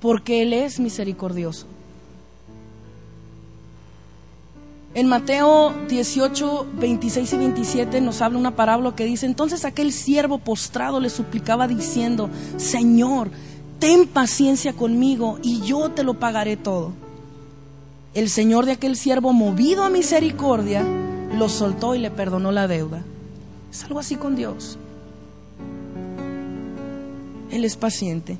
porque 0.00 0.42
Él 0.42 0.52
es 0.52 0.78
misericordioso. 0.78 1.66
En 4.94 5.08
Mateo 5.08 5.74
18, 5.88 6.68
26 6.78 7.32
y 7.32 7.36
27 7.36 8.00
nos 8.00 8.22
habla 8.22 8.38
una 8.38 8.54
parábola 8.54 8.94
que 8.94 9.04
dice, 9.04 9.26
entonces 9.26 9.64
aquel 9.64 9.92
siervo 9.92 10.38
postrado 10.38 11.00
le 11.00 11.10
suplicaba 11.10 11.66
diciendo, 11.66 12.30
Señor, 12.58 13.28
ten 13.80 14.06
paciencia 14.06 14.72
conmigo 14.72 15.40
y 15.42 15.62
yo 15.62 15.90
te 15.90 16.04
lo 16.04 16.14
pagaré 16.14 16.56
todo. 16.56 16.92
El 18.14 18.30
Señor 18.30 18.66
de 18.66 18.72
aquel 18.72 18.94
siervo, 18.94 19.32
movido 19.32 19.82
a 19.82 19.90
misericordia, 19.90 20.84
lo 21.36 21.48
soltó 21.48 21.96
y 21.96 21.98
le 21.98 22.12
perdonó 22.12 22.52
la 22.52 22.68
deuda. 22.68 23.02
Es 23.72 23.82
algo 23.82 23.98
así 23.98 24.14
con 24.14 24.36
Dios. 24.36 24.78
Él 27.50 27.64
es 27.64 27.74
paciente. 27.74 28.38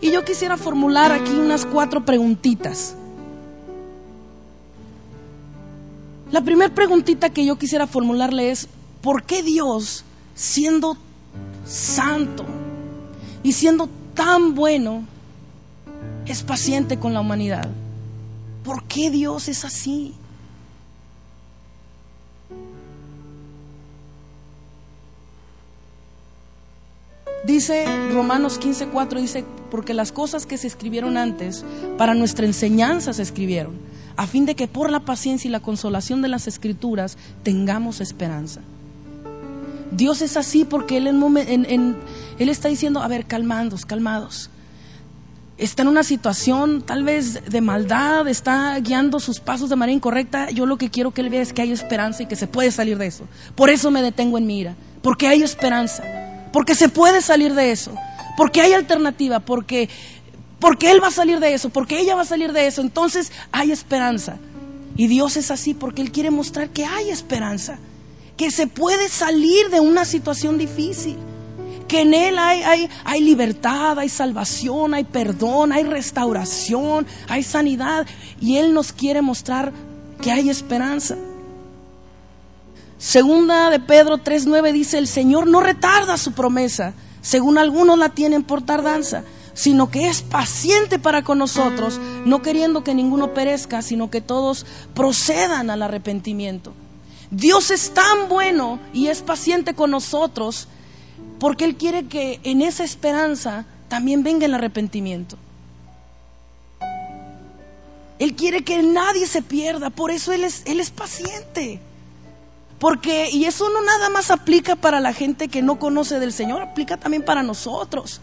Y 0.00 0.12
yo 0.12 0.24
quisiera 0.24 0.56
formular 0.56 1.10
aquí 1.10 1.32
unas 1.32 1.66
cuatro 1.66 2.04
preguntitas 2.04 2.94
La 6.32 6.40
primera 6.40 6.74
preguntita 6.74 7.28
que 7.28 7.44
yo 7.44 7.58
quisiera 7.58 7.86
formularle 7.86 8.50
es, 8.50 8.66
¿por 9.02 9.22
qué 9.24 9.42
Dios, 9.42 10.02
siendo 10.34 10.96
santo 11.66 12.46
y 13.42 13.52
siendo 13.52 13.90
tan 14.14 14.54
bueno, 14.54 15.04
es 16.24 16.42
paciente 16.42 16.98
con 16.98 17.12
la 17.12 17.20
humanidad? 17.20 17.68
¿Por 18.64 18.82
qué 18.84 19.10
Dios 19.10 19.48
es 19.48 19.66
así? 19.66 20.14
Dice 27.44 27.84
Romanos 28.10 28.58
15:4, 28.58 29.20
dice, 29.20 29.44
porque 29.70 29.92
las 29.92 30.12
cosas 30.12 30.46
que 30.46 30.56
se 30.56 30.66
escribieron 30.66 31.18
antes, 31.18 31.62
para 31.98 32.14
nuestra 32.14 32.46
enseñanza 32.46 33.12
se 33.12 33.20
escribieron 33.20 33.91
a 34.16 34.26
fin 34.26 34.46
de 34.46 34.54
que 34.54 34.68
por 34.68 34.90
la 34.90 35.00
paciencia 35.00 35.48
y 35.48 35.52
la 35.52 35.60
consolación 35.60 36.22
de 36.22 36.28
las 36.28 36.46
escrituras 36.46 37.16
tengamos 37.42 38.00
esperanza. 38.00 38.60
Dios 39.92 40.22
es 40.22 40.36
así 40.36 40.64
porque 40.64 40.96
Él, 40.96 41.96
está 42.38 42.68
diciendo, 42.68 43.02
a 43.02 43.08
ver, 43.08 43.26
calmados, 43.26 43.84
calmados. 43.84 44.50
Está 45.58 45.82
en 45.82 45.88
una 45.88 46.02
situación 46.02 46.82
tal 46.82 47.04
vez 47.04 47.44
de 47.50 47.60
maldad, 47.60 48.26
está 48.26 48.78
guiando 48.80 49.20
sus 49.20 49.38
pasos 49.38 49.68
de 49.68 49.76
manera 49.76 49.94
incorrecta. 49.94 50.50
Yo 50.50 50.64
lo 50.64 50.78
que 50.78 50.90
quiero 50.90 51.10
que 51.10 51.20
Él 51.20 51.28
vea 51.28 51.42
es 51.42 51.52
que 51.52 51.62
hay 51.62 51.72
esperanza 51.72 52.22
y 52.22 52.26
que 52.26 52.36
se 52.36 52.46
puede 52.46 52.70
salir 52.70 52.96
de 52.96 53.06
eso. 53.06 53.26
Por 53.54 53.68
eso 53.68 53.90
me 53.90 54.02
detengo 54.02 54.38
en 54.38 54.46
mi 54.46 54.60
ira, 54.60 54.74
porque 55.02 55.28
hay 55.28 55.42
esperanza, 55.42 56.02
porque 56.52 56.74
se 56.74 56.88
puede 56.88 57.20
salir 57.20 57.54
de 57.54 57.70
eso, 57.70 57.92
porque 58.36 58.62
hay 58.62 58.72
alternativa, 58.72 59.40
porque 59.40 59.90
porque 60.62 60.92
Él 60.92 61.02
va 61.02 61.08
a 61.08 61.10
salir 61.10 61.40
de 61.40 61.54
eso, 61.54 61.70
porque 61.70 61.98
ella 61.98 62.14
va 62.14 62.22
a 62.22 62.24
salir 62.24 62.52
de 62.52 62.68
eso. 62.68 62.82
Entonces 62.82 63.32
hay 63.50 63.72
esperanza. 63.72 64.36
Y 64.96 65.08
Dios 65.08 65.36
es 65.36 65.50
así 65.50 65.74
porque 65.74 66.02
Él 66.02 66.12
quiere 66.12 66.30
mostrar 66.30 66.68
que 66.68 66.84
hay 66.84 67.10
esperanza, 67.10 67.80
que 68.36 68.48
se 68.52 68.68
puede 68.68 69.08
salir 69.08 69.70
de 69.70 69.80
una 69.80 70.04
situación 70.04 70.58
difícil, 70.58 71.16
que 71.88 72.02
en 72.02 72.14
Él 72.14 72.38
hay, 72.38 72.88
hay, 73.04 73.20
libertad, 73.22 73.98
hay 73.98 74.08
salvación, 74.08 74.94
hay 74.94 75.02
perdón, 75.02 75.72
hay 75.72 75.82
restauración, 75.82 77.08
hay 77.28 77.42
sanidad. 77.42 78.06
Y 78.40 78.58
Él 78.58 78.72
nos 78.72 78.92
quiere 78.92 79.20
mostrar 79.20 79.72
que 80.20 80.30
hay 80.30 80.48
esperanza. 80.48 81.16
Segunda 82.98 83.68
de 83.68 83.80
Pedro 83.80 84.18
3.9 84.18 84.70
dice, 84.70 84.98
el 84.98 85.08
Señor 85.08 85.48
no 85.48 85.60
retarda 85.60 86.16
su 86.16 86.34
promesa, 86.34 86.94
según 87.20 87.58
algunos 87.58 87.98
la 87.98 88.10
tienen 88.10 88.44
por 88.44 88.62
tardanza 88.62 89.24
sino 89.54 89.90
que 89.90 90.08
es 90.08 90.22
paciente 90.22 90.98
para 90.98 91.22
con 91.22 91.38
nosotros, 91.38 92.00
no 92.24 92.42
queriendo 92.42 92.84
que 92.84 92.94
ninguno 92.94 93.34
perezca, 93.34 93.82
sino 93.82 94.10
que 94.10 94.20
todos 94.20 94.66
procedan 94.94 95.70
al 95.70 95.82
arrepentimiento. 95.82 96.72
Dios 97.30 97.70
es 97.70 97.94
tan 97.94 98.28
bueno 98.28 98.78
y 98.92 99.08
es 99.08 99.22
paciente 99.22 99.74
con 99.74 99.90
nosotros 99.90 100.68
porque 101.38 101.64
Él 101.64 101.76
quiere 101.76 102.06
que 102.06 102.40
en 102.44 102.62
esa 102.62 102.84
esperanza 102.84 103.64
también 103.88 104.22
venga 104.22 104.46
el 104.46 104.54
arrepentimiento. 104.54 105.36
Él 108.18 108.34
quiere 108.36 108.62
que 108.62 108.82
nadie 108.82 109.26
se 109.26 109.42
pierda, 109.42 109.90
por 109.90 110.12
eso 110.12 110.32
Él 110.32 110.44
es, 110.44 110.62
Él 110.66 110.78
es 110.78 110.90
paciente. 110.90 111.80
Porque, 112.78 113.30
y 113.30 113.46
eso 113.46 113.68
no 113.70 113.82
nada 113.82 114.10
más 114.10 114.30
aplica 114.30 114.76
para 114.76 115.00
la 115.00 115.12
gente 115.12 115.48
que 115.48 115.62
no 115.62 115.78
conoce 115.78 116.20
del 116.20 116.32
Señor, 116.32 116.62
aplica 116.62 116.96
también 116.96 117.24
para 117.24 117.42
nosotros. 117.42 118.20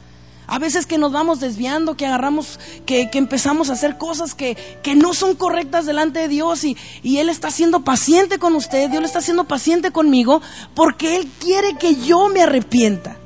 A 0.52 0.58
veces 0.58 0.88
que 0.88 0.98
nos 0.98 1.12
vamos 1.12 1.40
desviando, 1.40 1.96
que 1.96 2.08
agarramos, 2.08 2.60
que, 2.88 3.08
empezamos 3.14 3.70
a 3.70 3.74
hacer 3.74 4.00
cosas 4.00 4.34
que, 4.34 4.58
no 4.96 5.14
son 5.14 5.36
correctas 5.36 5.86
delante 5.86 6.20
de 6.20 6.28
Dios 6.28 6.64
y, 6.64 6.76
y 7.04 7.18
Él 7.18 7.30
está 7.30 7.52
siendo 7.52 7.82
paciente 7.82 8.40
con 8.40 8.56
usted, 8.56 8.90
Dios 8.90 9.04
está 9.04 9.22
siendo 9.22 9.44
paciente 9.44 9.92
conmigo 9.92 10.42
porque 10.74 11.16
Él 11.18 11.30
quiere 11.40 11.76
que 11.78 11.96
yo 11.96 12.30
me 12.30 12.42
arrepienta. 12.42 13.18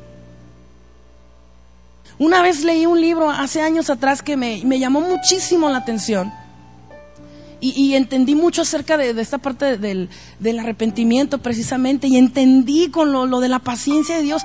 Una 2.19 2.41
vez 2.41 2.63
leí 2.65 2.85
un 2.85 2.99
libro 2.99 3.29
hace 3.29 3.61
años 3.61 3.89
atrás 3.89 4.21
que 4.21 4.35
me, 4.35 4.61
llamó 4.77 4.99
muchísimo 4.99 5.69
la 5.69 5.77
atención. 5.77 6.31
Y, 7.61 7.93
entendí 7.93 8.35
mucho 8.35 8.63
acerca 8.63 8.97
de, 8.97 9.11
esta 9.21 9.37
parte 9.37 9.77
del, 9.77 10.09
arrepentimiento 10.59 11.37
precisamente 11.37 12.07
y 12.07 12.17
entendí 12.17 12.89
con 12.89 13.13
lo, 13.13 13.25
lo, 13.25 13.39
de 13.39 13.47
la 13.47 13.59
paciencia 13.59 14.17
de 14.17 14.23
Dios 14.23 14.43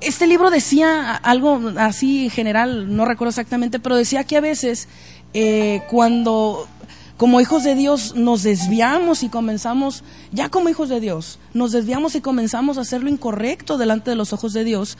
este 0.00 0.26
libro 0.26 0.50
decía 0.50 1.14
algo 1.14 1.60
así 1.76 2.30
general, 2.30 2.94
no 2.94 3.04
recuerdo 3.04 3.30
exactamente, 3.30 3.78
pero 3.80 3.96
decía 3.96 4.24
que 4.24 4.36
a 4.36 4.40
veces 4.40 4.88
eh, 5.34 5.82
cuando 5.90 6.68
como 7.16 7.40
hijos 7.40 7.64
de 7.64 7.74
Dios 7.74 8.14
nos 8.14 8.44
desviamos 8.44 9.24
y 9.24 9.28
comenzamos, 9.28 10.04
ya 10.30 10.48
como 10.50 10.68
hijos 10.68 10.88
de 10.88 11.00
Dios, 11.00 11.40
nos 11.52 11.72
desviamos 11.72 12.14
y 12.14 12.20
comenzamos 12.20 12.78
a 12.78 12.82
hacer 12.82 13.02
lo 13.02 13.10
incorrecto 13.10 13.76
delante 13.76 14.10
de 14.10 14.16
los 14.16 14.32
ojos 14.32 14.52
de 14.52 14.62
Dios, 14.62 14.96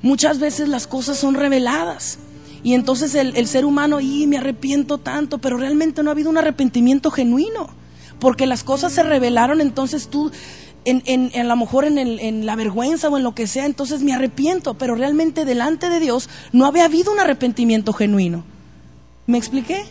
muchas 0.00 0.38
veces 0.38 0.68
las 0.68 0.86
cosas 0.86 1.18
son 1.18 1.34
reveladas. 1.34 2.18
Y 2.64 2.72
entonces 2.74 3.14
el, 3.14 3.36
el 3.36 3.46
ser 3.48 3.66
humano, 3.66 4.00
y 4.00 4.26
me 4.26 4.38
arrepiento 4.38 4.96
tanto, 4.96 5.38
pero 5.38 5.58
realmente 5.58 6.02
no 6.02 6.08
ha 6.08 6.12
habido 6.12 6.30
un 6.30 6.38
arrepentimiento 6.38 7.10
genuino, 7.10 7.68
porque 8.18 8.46
las 8.46 8.64
cosas 8.64 8.92
se 8.92 9.02
revelaron, 9.02 9.60
entonces 9.60 10.08
tú 10.08 10.30
en, 10.84 11.02
en, 11.06 11.40
a 11.40 11.44
lo 11.44 11.56
mejor 11.56 11.84
en, 11.84 11.98
en, 11.98 12.46
la 12.46 12.56
vergüenza 12.56 13.08
o 13.08 13.16
en 13.16 13.22
lo 13.22 13.34
que 13.34 13.46
sea, 13.46 13.66
entonces 13.66 14.02
me 14.02 14.12
arrepiento, 14.12 14.74
pero 14.74 14.94
realmente 14.94 15.44
delante 15.44 15.88
de 15.88 16.00
Dios 16.00 16.28
no 16.52 16.66
había 16.66 16.84
habido 16.84 17.12
un 17.12 17.20
arrepentimiento 17.20 17.92
genuino. 17.92 18.44
¿Me 19.26 19.38
expliqué? 19.38 19.84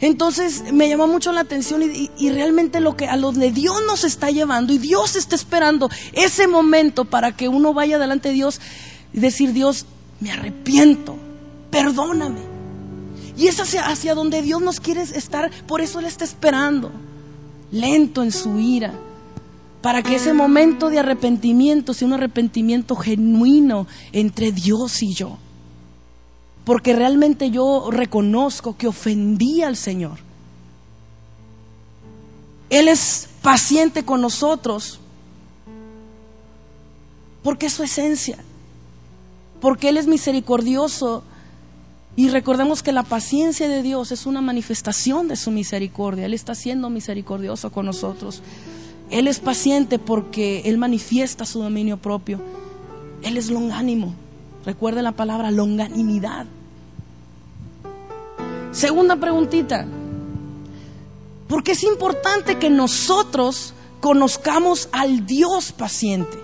Entonces 0.00 0.72
me 0.72 0.88
llamó 0.88 1.08
mucho 1.08 1.32
la 1.32 1.40
atención 1.40 1.82
y, 1.82 2.10
y, 2.18 2.30
realmente 2.30 2.80
lo 2.80 2.96
que 2.96 3.06
a 3.06 3.16
lo 3.16 3.32
de 3.32 3.50
Dios 3.50 3.76
nos 3.86 4.04
está 4.04 4.30
llevando 4.30 4.72
y 4.72 4.78
Dios 4.78 5.16
está 5.16 5.34
esperando 5.34 5.90
ese 6.12 6.46
momento 6.46 7.04
para 7.04 7.32
que 7.32 7.48
uno 7.48 7.74
vaya 7.74 7.98
delante 7.98 8.28
de 8.28 8.34
Dios 8.34 8.60
y 9.12 9.20
decir, 9.20 9.52
Dios, 9.52 9.86
me 10.20 10.30
arrepiento, 10.30 11.16
perdóname. 11.70 12.40
Y 13.36 13.46
es 13.46 13.58
hacia, 13.58 13.86
hacia 13.88 14.14
donde 14.14 14.42
Dios 14.42 14.60
nos 14.60 14.80
quiere 14.80 15.02
estar, 15.02 15.50
por 15.66 15.80
eso 15.80 15.98
Él 15.98 16.06
está 16.06 16.24
esperando, 16.24 16.92
lento 17.72 18.22
en 18.22 18.30
su 18.30 18.58
ira 18.58 18.92
para 19.88 20.02
que 20.02 20.16
ese 20.16 20.34
momento 20.34 20.90
de 20.90 20.98
arrepentimiento 20.98 21.94
sea 21.94 22.08
un 22.08 22.12
arrepentimiento 22.12 22.94
genuino 22.94 23.86
entre 24.12 24.52
Dios 24.52 25.02
y 25.02 25.14
yo. 25.14 25.38
Porque 26.66 26.92
realmente 26.92 27.50
yo 27.50 27.88
reconozco 27.90 28.76
que 28.76 28.86
ofendí 28.86 29.62
al 29.62 29.76
Señor. 29.76 30.18
Él 32.68 32.86
es 32.86 33.30
paciente 33.40 34.04
con 34.04 34.20
nosotros 34.20 35.00
porque 37.42 37.64
es 37.64 37.72
su 37.72 37.82
esencia. 37.82 38.36
Porque 39.58 39.88
Él 39.88 39.96
es 39.96 40.06
misericordioso 40.06 41.24
Y 42.14 42.28
recordemos 42.28 42.82
que 42.82 42.92
la 42.92 43.04
paciencia 43.04 43.70
de 43.70 43.80
Dios 43.80 44.12
es 44.12 44.26
una 44.26 44.42
manifestación 44.42 45.28
de 45.28 45.36
su 45.36 45.50
misericordia. 45.50 46.26
Él 46.26 46.34
está 46.34 46.54
siendo 46.54 46.90
misericordioso 46.90 47.72
con 47.72 47.86
nosotros. 47.86 48.42
Él 49.10 49.26
es 49.26 49.40
paciente 49.40 49.98
porque 49.98 50.62
Él 50.66 50.78
manifiesta 50.78 51.44
su 51.44 51.62
dominio 51.62 51.96
propio. 51.96 52.40
Él 53.22 53.36
es 53.36 53.50
longánimo. 53.50 54.14
Recuerde 54.64 55.02
la 55.02 55.12
palabra 55.12 55.50
longanimidad. 55.50 56.46
Segunda 58.72 59.16
preguntita. 59.16 59.86
¿Por 61.48 61.62
qué 61.62 61.72
es 61.72 61.82
importante 61.82 62.58
que 62.58 62.68
nosotros 62.68 63.72
conozcamos 64.00 64.88
al 64.92 65.24
Dios 65.24 65.72
paciente? 65.72 66.38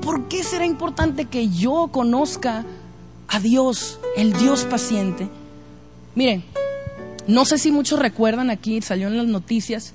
¿Por 0.00 0.28
qué 0.28 0.44
será 0.44 0.64
importante 0.64 1.24
que 1.24 1.48
yo 1.48 1.88
conozca 1.90 2.64
a 3.28 3.40
Dios, 3.40 3.98
el 4.16 4.32
Dios 4.32 4.64
paciente. 4.64 5.28
Miren, 6.14 6.44
no 7.26 7.44
sé 7.44 7.58
si 7.58 7.72
muchos 7.72 7.98
recuerdan 7.98 8.50
aquí, 8.50 8.80
salió 8.80 9.08
en 9.08 9.16
las 9.16 9.26
noticias 9.26 9.92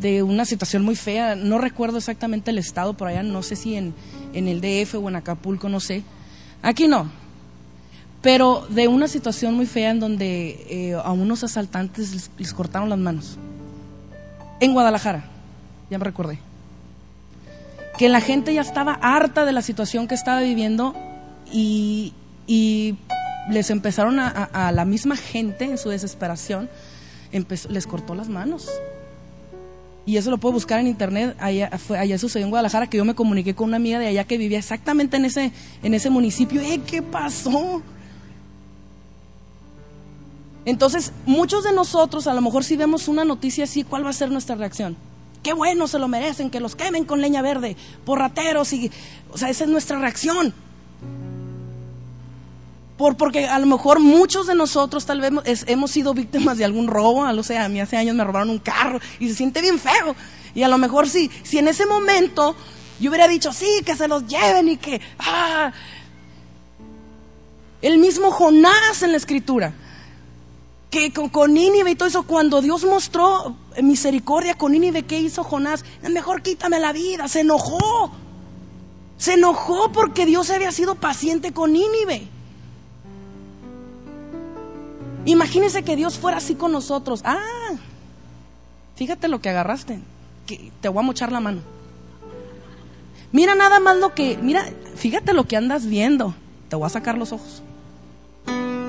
de 0.00 0.22
una 0.22 0.44
situación 0.44 0.84
muy 0.84 0.96
fea, 0.96 1.34
no 1.34 1.58
recuerdo 1.58 1.98
exactamente 1.98 2.50
el 2.50 2.58
estado 2.58 2.94
por 2.94 3.08
allá, 3.08 3.22
no 3.22 3.42
sé 3.42 3.56
si 3.56 3.76
en, 3.76 3.94
el 4.32 4.60
DF 4.60 4.94
o 4.94 5.08
en 5.08 5.16
Acapulco, 5.16 5.68
no 5.68 5.80
sé. 5.80 6.02
Aquí 6.62 6.88
no, 6.88 7.10
pero 8.22 8.66
de 8.68 8.88
una 8.88 9.08
situación 9.08 9.54
muy 9.54 9.66
fea 9.66 9.90
en 9.90 10.00
donde 10.00 10.66
eh, 10.68 10.94
a 10.94 11.12
unos 11.12 11.44
asaltantes 11.44 12.30
les, 12.38 12.52
cortaron 12.52 12.88
las 12.88 12.98
manos. 12.98 13.38
En 14.60 14.72
Guadalajara, 14.72 15.24
ya 15.90 15.98
me 15.98 16.04
recordé. 16.04 16.38
Que 17.96 18.08
la 18.08 18.20
gente 18.20 18.54
ya 18.54 18.60
estaba 18.60 18.92
harta 19.02 19.44
de 19.44 19.52
la 19.52 19.62
situación 19.62 20.06
que 20.06 20.14
estaba 20.14 20.40
viviendo 20.40 20.94
y, 21.50 22.12
y 22.46 22.96
les 23.48 23.70
empezaron 23.70 24.20
a, 24.20 24.72
la 24.72 24.84
misma 24.84 25.16
gente 25.16 25.64
en 25.64 25.78
su 25.78 25.88
desesperación, 25.88 26.68
les 27.32 27.86
cortó 27.86 28.14
las 28.14 28.28
manos. 28.28 28.68
Y 30.08 30.16
eso 30.16 30.30
lo 30.30 30.38
puedo 30.38 30.54
buscar 30.54 30.80
en 30.80 30.86
internet. 30.86 31.36
Allá, 31.38 31.68
fue, 31.76 31.98
allá 31.98 32.16
sucedió 32.16 32.46
en 32.46 32.50
Guadalajara 32.50 32.86
que 32.86 32.96
yo 32.96 33.04
me 33.04 33.14
comuniqué 33.14 33.54
con 33.54 33.68
una 33.68 33.76
amiga 33.76 33.98
de 33.98 34.06
allá 34.06 34.24
que 34.24 34.38
vivía 34.38 34.58
exactamente 34.58 35.18
en 35.18 35.26
ese, 35.26 35.52
en 35.82 35.92
ese 35.92 36.08
municipio. 36.08 36.62
¿Eh, 36.62 36.80
¿Qué 36.86 37.02
pasó? 37.02 37.82
Entonces, 40.64 41.12
muchos 41.26 41.62
de 41.62 41.74
nosotros, 41.74 42.26
a 42.26 42.32
lo 42.32 42.40
mejor 42.40 42.64
si 42.64 42.74
vemos 42.74 43.06
una 43.06 43.26
noticia 43.26 43.64
así, 43.64 43.84
¿cuál 43.84 44.06
va 44.06 44.08
a 44.08 44.14
ser 44.14 44.30
nuestra 44.30 44.56
reacción? 44.56 44.96
Qué 45.42 45.52
bueno, 45.52 45.86
se 45.86 45.98
lo 45.98 46.08
merecen, 46.08 46.48
que 46.48 46.60
los 46.60 46.74
quemen 46.74 47.04
con 47.04 47.20
leña 47.20 47.42
verde, 47.42 47.76
porrateros, 48.06 48.72
y, 48.72 48.90
o 49.30 49.36
sea, 49.36 49.50
esa 49.50 49.64
es 49.64 49.70
nuestra 49.70 49.98
reacción 49.98 50.54
porque 52.98 53.46
a 53.46 53.58
lo 53.58 53.66
mejor 53.66 54.00
muchos 54.00 54.46
de 54.46 54.54
nosotros 54.54 55.06
tal 55.06 55.20
vez 55.20 55.64
hemos 55.68 55.90
sido 55.90 56.14
víctimas 56.14 56.58
de 56.58 56.64
algún 56.64 56.88
robo, 56.88 57.20
o 57.20 57.42
sea, 57.42 57.64
a 57.64 57.68
mí 57.68 57.80
hace 57.80 57.96
años 57.96 58.16
me 58.16 58.24
robaron 58.24 58.50
un 58.50 58.58
carro 58.58 59.00
y 59.20 59.28
se 59.28 59.34
siente 59.36 59.60
bien 59.60 59.78
feo. 59.78 60.16
Y 60.54 60.64
a 60.64 60.68
lo 60.68 60.78
mejor 60.78 61.08
si, 61.08 61.30
si 61.44 61.58
en 61.58 61.68
ese 61.68 61.86
momento 61.86 62.56
yo 62.98 63.10
hubiera 63.10 63.28
dicho, 63.28 63.52
sí, 63.52 63.82
que 63.86 63.94
se 63.96 64.08
los 64.08 64.26
lleven 64.26 64.68
y 64.68 64.76
que... 64.76 65.00
Ah, 65.20 65.72
el 67.80 67.98
mismo 67.98 68.32
Jonás 68.32 69.04
en 69.04 69.12
la 69.12 69.16
escritura, 69.16 69.72
que 70.90 71.12
con, 71.12 71.28
con 71.28 71.54
Nínive 71.54 71.92
y 71.92 71.94
todo 71.94 72.08
eso, 72.08 72.24
cuando 72.24 72.60
Dios 72.60 72.84
mostró 72.84 73.56
misericordia 73.80 74.54
con 74.54 74.72
Nínive, 74.72 75.04
¿qué 75.04 75.20
hizo 75.20 75.44
Jonás? 75.44 75.84
Mejor 76.02 76.42
quítame 76.42 76.80
la 76.80 76.92
vida, 76.92 77.28
se 77.28 77.40
enojó. 77.40 78.10
Se 79.16 79.34
enojó 79.34 79.92
porque 79.92 80.26
Dios 80.26 80.50
había 80.50 80.72
sido 80.72 80.96
paciente 80.96 81.52
con 81.52 81.72
Nínive. 81.72 82.28
Imagínese 85.28 85.82
que 85.82 85.94
Dios 85.94 86.18
fuera 86.18 86.38
así 86.38 86.54
con 86.54 86.72
nosotros. 86.72 87.20
Ah, 87.22 87.74
fíjate 88.96 89.28
lo 89.28 89.42
que 89.42 89.50
agarraste. 89.50 89.98
Que 90.46 90.72
te 90.80 90.88
voy 90.88 91.00
a 91.00 91.06
mochar 91.06 91.30
la 91.32 91.38
mano. 91.38 91.60
Mira 93.30 93.54
nada 93.54 93.78
más 93.78 93.98
lo 93.98 94.14
que, 94.14 94.38
mira, 94.40 94.66
fíjate 94.96 95.34
lo 95.34 95.44
que 95.44 95.58
andas 95.58 95.84
viendo. 95.84 96.34
Te 96.70 96.76
voy 96.76 96.86
a 96.86 96.88
sacar 96.88 97.18
los 97.18 97.32
ojos. 97.32 97.62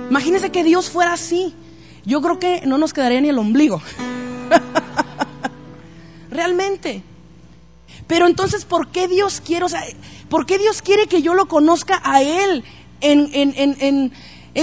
Imagínese 0.09 0.49
que 0.49 0.63
Dios 0.63 0.89
fuera 0.89 1.11
así. 1.11 1.53
Yo 2.05 2.21
creo 2.21 2.39
que 2.39 2.61
no 2.65 2.77
nos 2.77 2.93
quedaría 2.93 3.19
ni 3.19 3.27
el 3.27 3.37
ombligo. 3.37 3.81
Realmente. 6.31 7.03
Pero 8.07 8.27
entonces, 8.27 8.63
¿por 8.63 8.87
qué 8.87 9.09
Dios 9.09 9.41
quiere, 9.41 9.65
por 10.29 10.45
qué 10.45 10.57
Dios 10.57 10.81
quiere 10.81 11.07
que 11.07 11.21
yo 11.21 11.33
lo 11.33 11.49
conozca 11.49 12.01
a 12.01 12.21
Él 12.21 12.63
en, 13.01 13.29
en, 13.33 13.53
en 13.57 13.75
en 13.81 14.13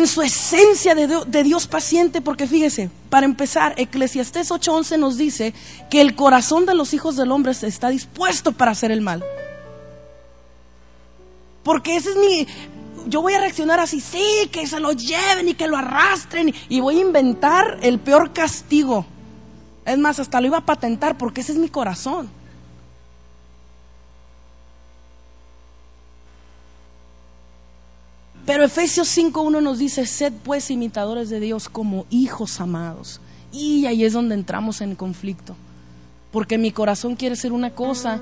su 0.04 0.20
esencia 0.20 0.94
de, 0.94 1.42
Dios 1.42 1.66
paciente, 1.68 2.20
porque 2.20 2.46
fíjese, 2.46 2.90
para 3.08 3.24
empezar, 3.24 3.74
Eclesiastés 3.78 4.50
8:11 4.50 4.98
nos 4.98 5.16
dice 5.16 5.54
que 5.88 6.00
el 6.00 6.16
corazón 6.16 6.66
de 6.66 6.74
los 6.74 6.92
hijos 6.92 7.16
del 7.16 7.30
hombre 7.30 7.52
está 7.52 7.88
dispuesto 7.88 8.52
para 8.52 8.72
hacer 8.72 8.90
el 8.90 9.00
mal. 9.00 9.24
Porque 11.62 11.96
ese 11.96 12.10
es 12.10 12.16
mi, 12.16 12.46
yo 13.06 13.22
voy 13.22 13.34
a 13.34 13.40
reaccionar 13.40 13.80
así, 13.80 14.00
sí, 14.00 14.48
que 14.52 14.66
se 14.66 14.80
lo 14.80 14.92
lleven 14.92 15.48
y 15.48 15.54
que 15.54 15.68
lo 15.68 15.76
arrastren 15.76 16.52
y 16.68 16.80
voy 16.80 16.98
a 16.98 17.02
inventar 17.02 17.78
el 17.82 17.98
peor 17.98 18.32
castigo. 18.32 19.06
Es 19.84 19.98
más, 19.98 20.18
hasta 20.18 20.40
lo 20.40 20.48
iba 20.48 20.58
a 20.58 20.66
patentar 20.66 21.16
porque 21.16 21.40
ese 21.40 21.52
es 21.52 21.58
mi 21.58 21.68
corazón. 21.68 22.28
Pero 28.46 28.62
Efesios 28.64 29.08
5.1 29.18 29.60
nos 29.60 29.78
dice, 29.78 30.06
sed 30.06 30.32
pues 30.44 30.70
imitadores 30.70 31.28
de 31.28 31.40
Dios 31.40 31.68
como 31.68 32.06
hijos 32.10 32.60
amados. 32.60 33.20
Y 33.52 33.86
ahí 33.86 34.04
es 34.04 34.12
donde 34.12 34.36
entramos 34.36 34.80
en 34.80 34.94
conflicto. 34.94 35.56
Porque 36.30 36.56
mi 36.56 36.70
corazón 36.70 37.16
quiere 37.16 37.34
ser 37.34 37.52
una 37.52 37.70
cosa 37.70 38.20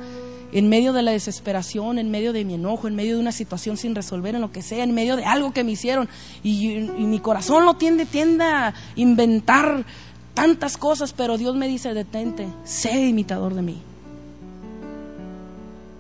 en 0.53 0.69
medio 0.71 0.95
de 0.95 1.03
la 1.03 1.11
desesperación, 1.11 1.99
en 1.99 2.11
medio 2.11 2.33
de 2.33 2.47
mi 2.47 2.55
enojo, 2.55 2.89
en 2.89 2.95
medio 2.95 3.17
de 3.17 3.21
una 3.21 3.33
situación 3.33 3.77
sin 3.77 3.95
resolver, 3.95 4.35
en 4.35 4.41
lo 4.41 4.51
que 4.51 4.63
sea, 4.63 4.83
en 4.83 4.95
medio 4.95 5.17
de 5.17 5.27
algo 5.27 5.53
que 5.53 5.63
me 5.63 5.73
hicieron. 5.73 6.09
Y, 6.43 6.79
mi 6.79 7.19
corazón 7.19 7.67
lo 7.67 7.75
tiende, 7.75 8.07
tiende 8.07 8.45
a 8.45 8.73
inventar 8.95 9.85
tantas 10.33 10.79
cosas, 10.79 11.13
pero 11.13 11.37
Dios 11.37 11.55
me 11.55 11.69
dice, 11.69 11.93
detente, 11.93 12.49
sé 12.65 13.09
imitador 13.09 13.53
de 13.53 13.63
mí. 13.63 13.83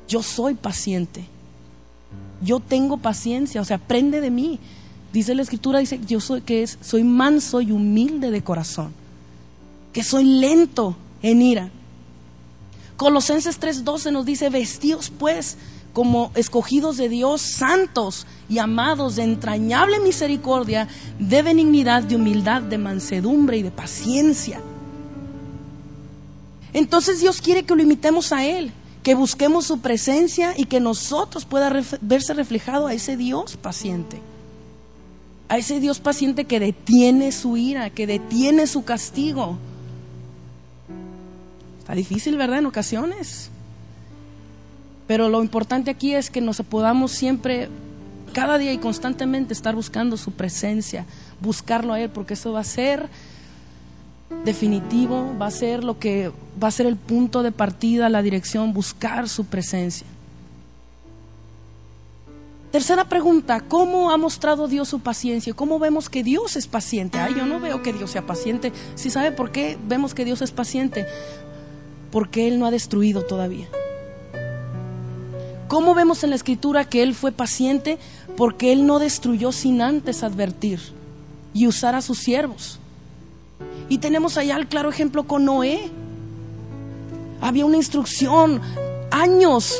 Yo 0.09 0.23
soy 0.23 0.55
paciente 0.55 1.34
yo 2.45 2.61
tengo 2.61 2.99
paciencia, 2.99 3.61
o 3.61 3.65
sea, 3.65 3.77
aprende 3.77 4.21
de 4.21 4.31
mí. 4.31 4.61
Dice 5.13 5.35
la 5.35 5.43
escritura, 5.43 5.79
dice, 5.79 6.01
yo 6.07 6.21
soy 6.21 6.43
que 6.43 6.63
es, 6.63 6.79
soy 6.83 7.05
manso 7.05 7.61
y 7.61 7.73
humilde 7.73 8.31
de 8.31 8.43
corazón, 8.43 8.93
que 9.93 10.03
soy 10.03 10.25
lento 10.25 10.97
en 11.23 11.43
ira. 11.43 11.71
Colosenses 12.97 13.61
3:12 13.61 14.13
nos 14.13 14.27
dice, 14.27 14.51
vestíos 14.51 15.11
pues 15.11 15.57
como 15.93 16.33
escogidos 16.35 16.97
de 16.97 17.09
Dios, 17.09 17.41
santos 17.41 18.27
y 18.49 18.59
amados 18.59 19.17
de 19.17 19.23
entrañable 19.23 20.01
misericordia, 20.01 20.89
de 21.21 21.43
benignidad, 21.43 22.03
de 22.03 22.17
humildad, 22.17 22.63
de 22.63 22.79
mansedumbre 22.79 23.59
y 23.59 23.63
de 23.63 23.71
paciencia. 23.71 24.61
Entonces 26.73 27.21
Dios 27.21 27.41
quiere 27.41 27.63
que 27.63 27.77
lo 27.77 27.83
imitemos 27.83 28.33
a 28.33 28.45
Él 28.45 28.73
que 29.05 29.15
busquemos 29.15 29.67
su 29.67 29.81
presencia 29.81 30.55
y 30.57 30.65
que 30.65 30.81
nosotros 30.81 31.45
pueda 31.45 31.71
verse 32.01 32.33
reflejado 32.33 32.87
a 32.87 32.95
ese 32.95 33.19
Dios 33.19 33.59
paciente. 33.59 34.19
A 35.49 35.59
ese 35.59 35.79
Dios 35.79 36.01
paciente 36.01 36.47
que 36.47 36.59
detiene 36.59 37.31
su 37.31 37.59
ira, 37.59 37.91
que 37.91 38.07
detiene 38.07 38.67
su 38.67 38.83
castigo. 38.83 39.59
Está 41.81 41.95
difícil, 41.95 42.39
¿verdad? 42.39 42.61
En 42.61 42.67
ocasiones. 42.67 43.51
Pero 45.07 45.29
lo 45.29 45.43
importante 45.43 45.91
aquí 45.91 46.15
es 46.15 46.31
que 46.31 46.41
nos 46.41 46.63
podamos 46.63 47.13
siempre, 47.13 47.69
cada 48.33 48.57
día 48.57 48.73
y 48.73 48.79
constantemente 48.79 49.53
estar 49.53 49.75
buscando 49.75 50.17
su 50.17 50.33
presencia, 50.33 51.05
buscarlo 51.43 51.93
a 51.93 52.01
Él, 52.01 52.09
porque 52.09 52.33
eso 52.33 52.55
va 52.55 52.61
a 52.61 52.65
ser 52.65 53.11
definitivo, 54.45 55.35
va 55.41 55.47
a 55.47 55.51
ser 55.51 55.85
lo 55.85 55.99
que 55.99 56.31
va 56.63 56.69
a 56.69 56.71
ser 56.71 56.87
el 56.87 56.97
punto 56.97 57.43
de 57.43 57.53
partida, 57.53 58.09
la 58.09 58.23
dirección, 58.23 58.73
buscar 58.73 59.29
su 59.29 59.47
presencia. 59.47 60.07
Tercera 62.75 63.09
pregunta, 63.09 63.61
¿cómo 63.61 64.11
ha 64.11 64.17
mostrado 64.17 64.67
Dios 64.67 64.89
su 64.89 64.99
paciencia? 64.99 65.55
¿Cómo 65.55 65.79
vemos 65.79 66.11
que 66.11 66.25
Dios 66.25 66.57
es 66.57 66.67
paciente? 66.67 67.21
Ay, 67.21 67.35
yo 67.37 67.47
no 67.47 67.61
veo 67.61 67.83
que 67.83 67.93
Dios 67.93 68.11
sea 68.11 68.27
paciente. 68.27 68.73
¿Si 68.97 69.11
sabe 69.11 69.31
por 69.31 69.53
qué 69.53 69.79
vemos 69.87 70.13
que 70.13 70.25
Dios 70.25 70.43
es 70.43 70.51
paciente? 70.51 71.07
Porque 72.11 72.49
Él 72.49 72.59
no 72.59 72.67
ha 72.67 72.73
destruido 72.73 73.23
todavía. 73.23 73.69
¿Cómo 75.69 75.95
vemos 75.95 76.25
en 76.25 76.31
la 76.31 76.37
escritura 76.37 76.85
que 76.85 77.05
Él 77.05 77.15
fue 77.15 77.31
paciente? 77.31 77.99
Porque 78.37 78.73
Él 78.73 78.87
no 78.87 78.99
destruyó 78.99 79.53
sin 79.53 79.81
antes 79.81 80.25
advertir 80.25 80.81
y 81.53 81.69
usar 81.69 81.95
a 81.95 82.03
sus 82.03 82.19
siervos. 82.19 82.81
Y 83.89 83.99
tenemos 83.99 84.37
allá 84.37 84.57
el 84.57 84.67
claro 84.67 84.89
ejemplo 84.89 85.25
con 85.25 85.45
Noé. 85.45 85.91
Había 87.41 87.67
una 87.67 87.77
instrucción, 87.77 88.61
años 89.11 89.77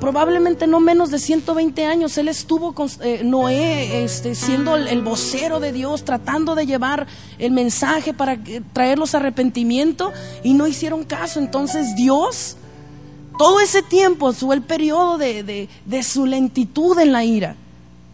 probablemente 0.00 0.66
no 0.66 0.80
menos 0.80 1.10
de 1.10 1.18
120 1.18 1.84
años, 1.84 2.16
él 2.18 2.28
estuvo 2.28 2.72
con 2.72 2.88
eh, 3.02 3.20
Noé 3.22 4.02
este, 4.02 4.34
siendo 4.34 4.74
el, 4.74 5.02
vocero 5.02 5.60
de 5.60 5.72
Dios, 5.72 6.04
tratando 6.04 6.54
de 6.54 6.66
llevar 6.66 7.06
el 7.38 7.52
mensaje 7.52 8.14
para 8.14 8.38
traerlos 8.72 9.14
a 9.14 9.18
arrepentimiento 9.18 10.12
y 10.42 10.54
no 10.54 10.66
hicieron 10.66 11.04
caso. 11.04 11.38
Entonces 11.38 11.94
Dios, 11.94 12.56
todo 13.38 13.60
ese 13.60 13.82
tiempo 13.82 14.32
fue 14.32 14.56
el 14.56 14.62
periodo 14.62 15.18
de, 15.18 15.68
de 15.84 16.02
su 16.02 16.26
lentitud 16.26 16.98
en 16.98 17.12
la 17.12 17.24
ira, 17.24 17.54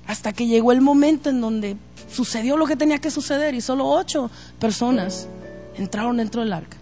hasta 0.07 0.33
que 0.33 0.47
llegó 0.47 0.73
el 0.73 0.81
momento 0.81 1.31
en 1.31 1.41
donde 1.41 1.77
sucedió 2.11 2.57
lo 2.57 2.67
que 2.67 2.77
tenía 2.77 2.99
que 2.99 3.11
suceder 3.11 3.55
y 3.55 3.61
solo 3.61 3.87
ocho 3.87 4.31
personas 4.59 5.29
entraron 5.77 6.17
dentro 6.17 6.43
del 6.43 6.53
arca. 6.53 6.77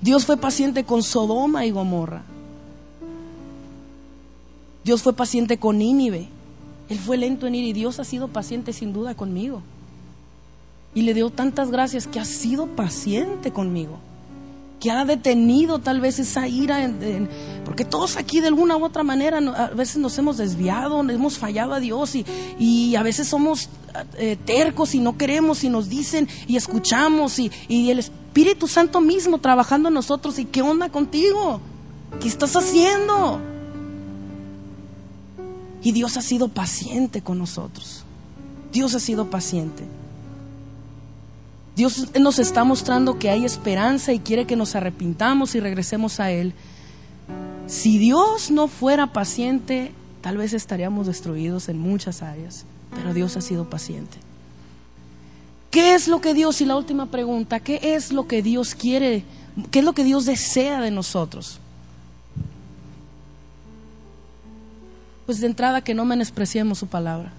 Dios 0.00 0.24
fue 0.24 0.36
paciente 0.36 0.84
con 0.84 1.02
Sodoma 1.02 1.66
y 1.66 1.70
Gomorra. 1.70 2.22
Dios 4.84 5.02
fue 5.02 5.12
paciente 5.14 5.58
con 5.58 5.78
Nínive. 5.78 6.28
Él 6.88 6.98
fue 6.98 7.16
lento 7.16 7.46
en 7.46 7.56
ir 7.56 7.64
y 7.64 7.72
Dios 7.72 7.98
ha 7.98 8.04
sido 8.04 8.28
paciente 8.28 8.72
sin 8.72 8.92
duda 8.92 9.14
conmigo. 9.14 9.62
Y 10.94 11.02
le 11.02 11.12
dio 11.12 11.30
tantas 11.30 11.70
gracias 11.70 12.06
que 12.06 12.20
ha 12.20 12.24
sido 12.24 12.66
paciente 12.66 13.50
conmigo. 13.50 13.98
Que 14.80 14.90
ha 14.90 15.04
detenido 15.04 15.78
tal 15.78 16.00
vez 16.00 16.18
esa 16.18 16.48
ira. 16.48 16.90
porque 17.64 17.84
todos 17.84 18.16
aquí 18.16 18.40
de 18.40 18.48
alguna 18.48 18.76
u 18.76 18.84
otra 18.84 19.02
manera 19.02 19.38
a 19.38 19.68
veces 19.70 19.96
nos 19.96 20.16
hemos 20.18 20.36
desviado, 20.36 21.00
hemos 21.00 21.38
fallado 21.38 21.72
a 21.72 21.80
Dios 21.80 22.14
y, 22.14 22.24
y 22.58 22.94
a 22.94 23.02
veces 23.02 23.28
somos 23.28 23.68
eh, 24.18 24.36
tercos 24.44 24.94
y 24.94 25.00
no 25.00 25.16
queremos 25.16 25.64
y 25.64 25.68
nos 25.68 25.88
dicen 25.88 26.28
y 26.46 26.56
escuchamos 26.56 27.38
y, 27.38 27.50
y 27.68 27.90
el 27.90 27.98
Espíritu 27.98 28.68
Santo 28.68 29.00
mismo 29.00 29.38
trabajando 29.38 29.88
en 29.88 29.94
nosotros. 29.94 30.38
¿Y 30.38 30.44
qué 30.44 30.62
onda 30.62 30.90
contigo? 30.90 31.60
¿Qué 32.20 32.28
estás 32.28 32.54
haciendo? 32.56 33.40
Y 35.82 35.92
Dios 35.92 36.16
ha 36.16 36.22
sido 36.22 36.48
paciente 36.48 37.22
con 37.22 37.38
nosotros. 37.38 38.04
Dios 38.72 38.94
ha 38.94 39.00
sido 39.00 39.30
paciente. 39.30 39.84
Dios 41.76 42.08
nos 42.18 42.38
está 42.38 42.64
mostrando 42.64 43.18
que 43.18 43.28
hay 43.28 43.44
esperanza 43.44 44.14
y 44.14 44.18
quiere 44.18 44.46
que 44.46 44.56
nos 44.56 44.74
arrepintamos 44.74 45.54
y 45.54 45.60
regresemos 45.60 46.20
a 46.20 46.30
Él. 46.30 46.54
Si 47.66 47.98
Dios 47.98 48.50
no 48.50 48.66
fuera 48.66 49.12
paciente, 49.12 49.92
tal 50.22 50.38
vez 50.38 50.54
estaríamos 50.54 51.06
destruidos 51.06 51.68
en 51.68 51.78
muchas 51.78 52.22
áreas, 52.22 52.64
pero 52.94 53.12
Dios 53.12 53.36
ha 53.36 53.42
sido 53.42 53.68
paciente. 53.68 54.16
¿Qué 55.70 55.94
es 55.94 56.08
lo 56.08 56.22
que 56.22 56.32
Dios, 56.32 56.62
y 56.62 56.64
la 56.64 56.76
última 56.76 57.10
pregunta, 57.10 57.60
qué 57.60 57.78
es 57.82 58.10
lo 58.10 58.26
que 58.26 58.40
Dios 58.40 58.74
quiere, 58.74 59.24
qué 59.70 59.80
es 59.80 59.84
lo 59.84 59.92
que 59.92 60.04
Dios 60.04 60.24
desea 60.24 60.80
de 60.80 60.90
nosotros? 60.90 61.60
Pues 65.26 65.40
de 65.40 65.46
entrada 65.48 65.84
que 65.84 65.92
no 65.92 66.06
menospreciemos 66.06 66.78
su 66.78 66.86
palabra. 66.86 67.32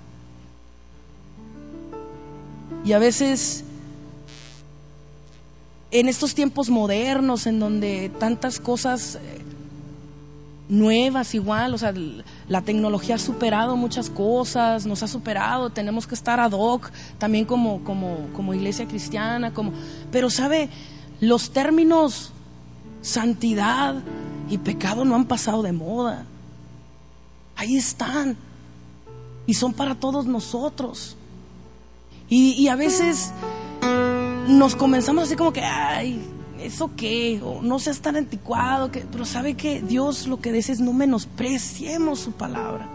Y 2.85 2.91
a 2.91 2.99
veces 2.99 3.63
en 5.91 6.09
estos 6.09 6.35
tiempos 6.35 6.69
modernos 6.69 7.47
en 7.47 7.59
donde 7.59 8.11
tantas 8.19 8.59
cosas 8.59 9.15
eh, 9.15 9.41
nuevas 10.69 11.33
igual, 11.33 11.73
o 11.73 11.77
sea, 11.77 11.93
la 12.49 12.61
tecnología 12.61 13.15
ha 13.15 13.19
superado 13.19 13.77
muchas 13.77 14.09
cosas, 14.09 14.85
nos 14.85 15.01
ha 15.03 15.07
superado, 15.07 15.69
tenemos 15.69 16.05
que 16.07 16.15
estar 16.15 16.39
ad 16.39 16.51
hoc 16.51 16.91
también 17.17 17.45
como, 17.45 17.83
como, 17.83 18.27
como 18.33 18.53
iglesia 18.53 18.87
cristiana, 18.87 19.53
como, 19.53 19.71
pero 20.11 20.29
sabe, 20.29 20.69
los 21.21 21.51
términos 21.51 22.31
santidad 23.01 23.95
y 24.49 24.57
pecado 24.57 25.05
no 25.05 25.15
han 25.15 25.25
pasado 25.25 25.63
de 25.63 25.71
moda. 25.71 26.25
Ahí 27.55 27.75
están. 27.75 28.37
Y 29.45 29.53
son 29.53 29.73
para 29.73 29.95
todos 29.95 30.25
nosotros. 30.25 31.15
Y, 32.29 32.51
y 32.53 32.67
a 32.67 32.75
veces 32.75 33.31
nos 34.47 34.75
comenzamos 34.75 35.25
así 35.25 35.35
como 35.35 35.51
que, 35.53 35.61
ay, 35.61 36.21
¿eso 36.61 36.91
qué? 36.95 37.41
O 37.43 37.61
no 37.61 37.79
seas 37.79 37.99
tan 37.99 38.15
anticuado, 38.15 38.89
pero 39.11 39.25
sabe 39.25 39.55
que 39.55 39.81
Dios 39.81 40.27
lo 40.27 40.39
que 40.39 40.51
dice 40.51 40.71
es 40.71 40.79
no 40.79 40.93
menospreciemos 40.93 42.19
su 42.19 42.31
palabra. 42.31 42.87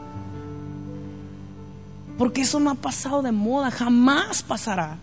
Porque 2.19 2.43
eso 2.43 2.61
no 2.61 2.71
ha 2.71 2.75
pasado 2.75 3.23
de 3.23 3.33
moda, 3.33 3.71
jamás 3.71 4.43
pasará. 4.43 4.99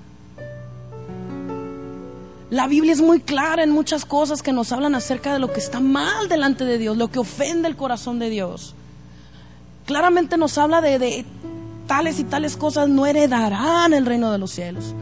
La 2.49 2.67
Biblia 2.67 2.93
es 2.93 3.01
muy 3.01 3.19
clara 3.19 3.63
en 3.63 3.69
muchas 3.69 4.05
cosas 4.05 4.41
que 4.41 4.53
nos 4.53 4.71
hablan 4.71 4.95
acerca 4.95 5.33
de 5.33 5.39
lo 5.39 5.53
que 5.53 5.59
está 5.59 5.79
mal 5.79 6.29
delante 6.29 6.65
de 6.65 6.79
Dios, 6.79 6.97
lo 6.97 7.09
que 7.09 7.19
ofende 7.19 7.67
el 7.67 7.75
corazón 7.75 8.17
de 8.17 8.29
Dios. 8.29 8.73
Claramente 9.85 10.37
nos 10.37 10.57
habla 10.57 10.81
de 10.81 11.25
tales 11.85 12.19
y 12.19 12.23
tales 12.23 12.57
cosas 12.57 12.89
no 12.89 13.05
heredarán 13.05 13.93
el 13.93 14.05
reino 14.05 14.31
de 14.31 14.39
los 14.39 14.51
cielos. 14.51 14.95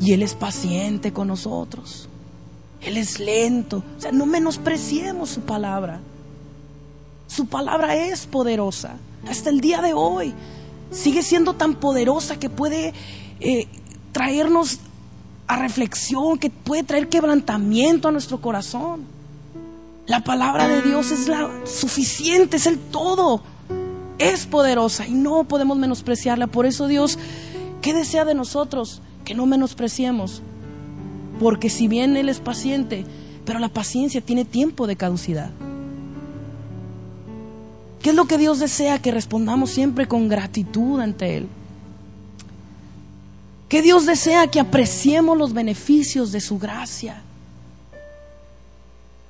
Y 0.00 0.12
Él 0.12 0.22
es 0.22 0.34
paciente 0.34 1.12
con 1.12 1.28
nosotros. 1.28 2.08
Él 2.80 2.96
es 2.96 3.18
lento. 3.18 3.82
O 3.96 4.00
sea, 4.00 4.12
no 4.12 4.26
menospreciemos 4.26 5.30
su 5.30 5.40
palabra. 5.40 6.00
Su 7.26 7.46
palabra 7.46 7.94
es 7.96 8.26
poderosa. 8.26 8.96
Hasta 9.28 9.50
el 9.50 9.60
día 9.60 9.82
de 9.82 9.94
hoy 9.94 10.32
sigue 10.90 11.22
siendo 11.22 11.54
tan 11.54 11.74
poderosa 11.74 12.38
que 12.38 12.48
puede 12.48 12.94
eh, 13.40 13.66
traernos 14.12 14.78
a 15.46 15.56
reflexión, 15.56 16.38
que 16.38 16.50
puede 16.50 16.84
traer 16.84 17.08
quebrantamiento 17.08 18.08
a 18.08 18.12
nuestro 18.12 18.40
corazón. 18.40 19.04
La 20.06 20.24
palabra 20.24 20.68
de 20.68 20.80
Dios 20.82 21.10
es 21.10 21.28
la 21.28 21.50
suficiente, 21.66 22.56
es 22.56 22.66
el 22.66 22.78
todo. 22.78 23.42
Es 24.18 24.46
poderosa 24.46 25.06
y 25.06 25.12
no 25.12 25.44
podemos 25.44 25.76
menospreciarla. 25.76 26.46
Por 26.46 26.66
eso 26.66 26.86
Dios, 26.86 27.18
¿qué 27.82 27.94
desea 27.94 28.24
de 28.24 28.34
nosotros? 28.34 29.02
Que 29.28 29.34
no 29.34 29.44
menospreciemos 29.44 30.40
porque 31.38 31.68
si 31.68 31.86
bien 31.86 32.16
Él 32.16 32.30
es 32.30 32.40
paciente, 32.40 33.04
pero 33.44 33.58
la 33.58 33.68
paciencia 33.68 34.22
tiene 34.22 34.46
tiempo 34.46 34.86
de 34.86 34.96
caducidad. 34.96 35.50
¿Qué 38.00 38.08
es 38.08 38.16
lo 38.16 38.24
que 38.24 38.38
Dios 38.38 38.58
desea? 38.58 39.02
Que 39.02 39.10
respondamos 39.10 39.68
siempre 39.68 40.08
con 40.08 40.30
gratitud 40.30 40.98
ante 40.98 41.36
Él. 41.36 41.46
Que 43.68 43.82
Dios 43.82 44.06
desea 44.06 44.46
que 44.46 44.60
apreciemos 44.60 45.36
los 45.36 45.52
beneficios 45.52 46.32
de 46.32 46.40
su 46.40 46.58
gracia. 46.58 47.20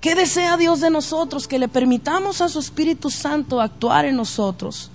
¿Qué 0.01 0.15
desea 0.15 0.57
Dios 0.57 0.79
de 0.79 0.91
nosotros? 0.91 1.49
Que 1.49 1.59
le 1.59 1.67
permitamos 1.67 2.41
a 2.41 2.49
su 2.49 2.61
Espíritu 2.61 3.11
Santo 3.11 3.61
actuar 3.61 4.05
en 4.05 4.15
nosotros. 4.15 4.93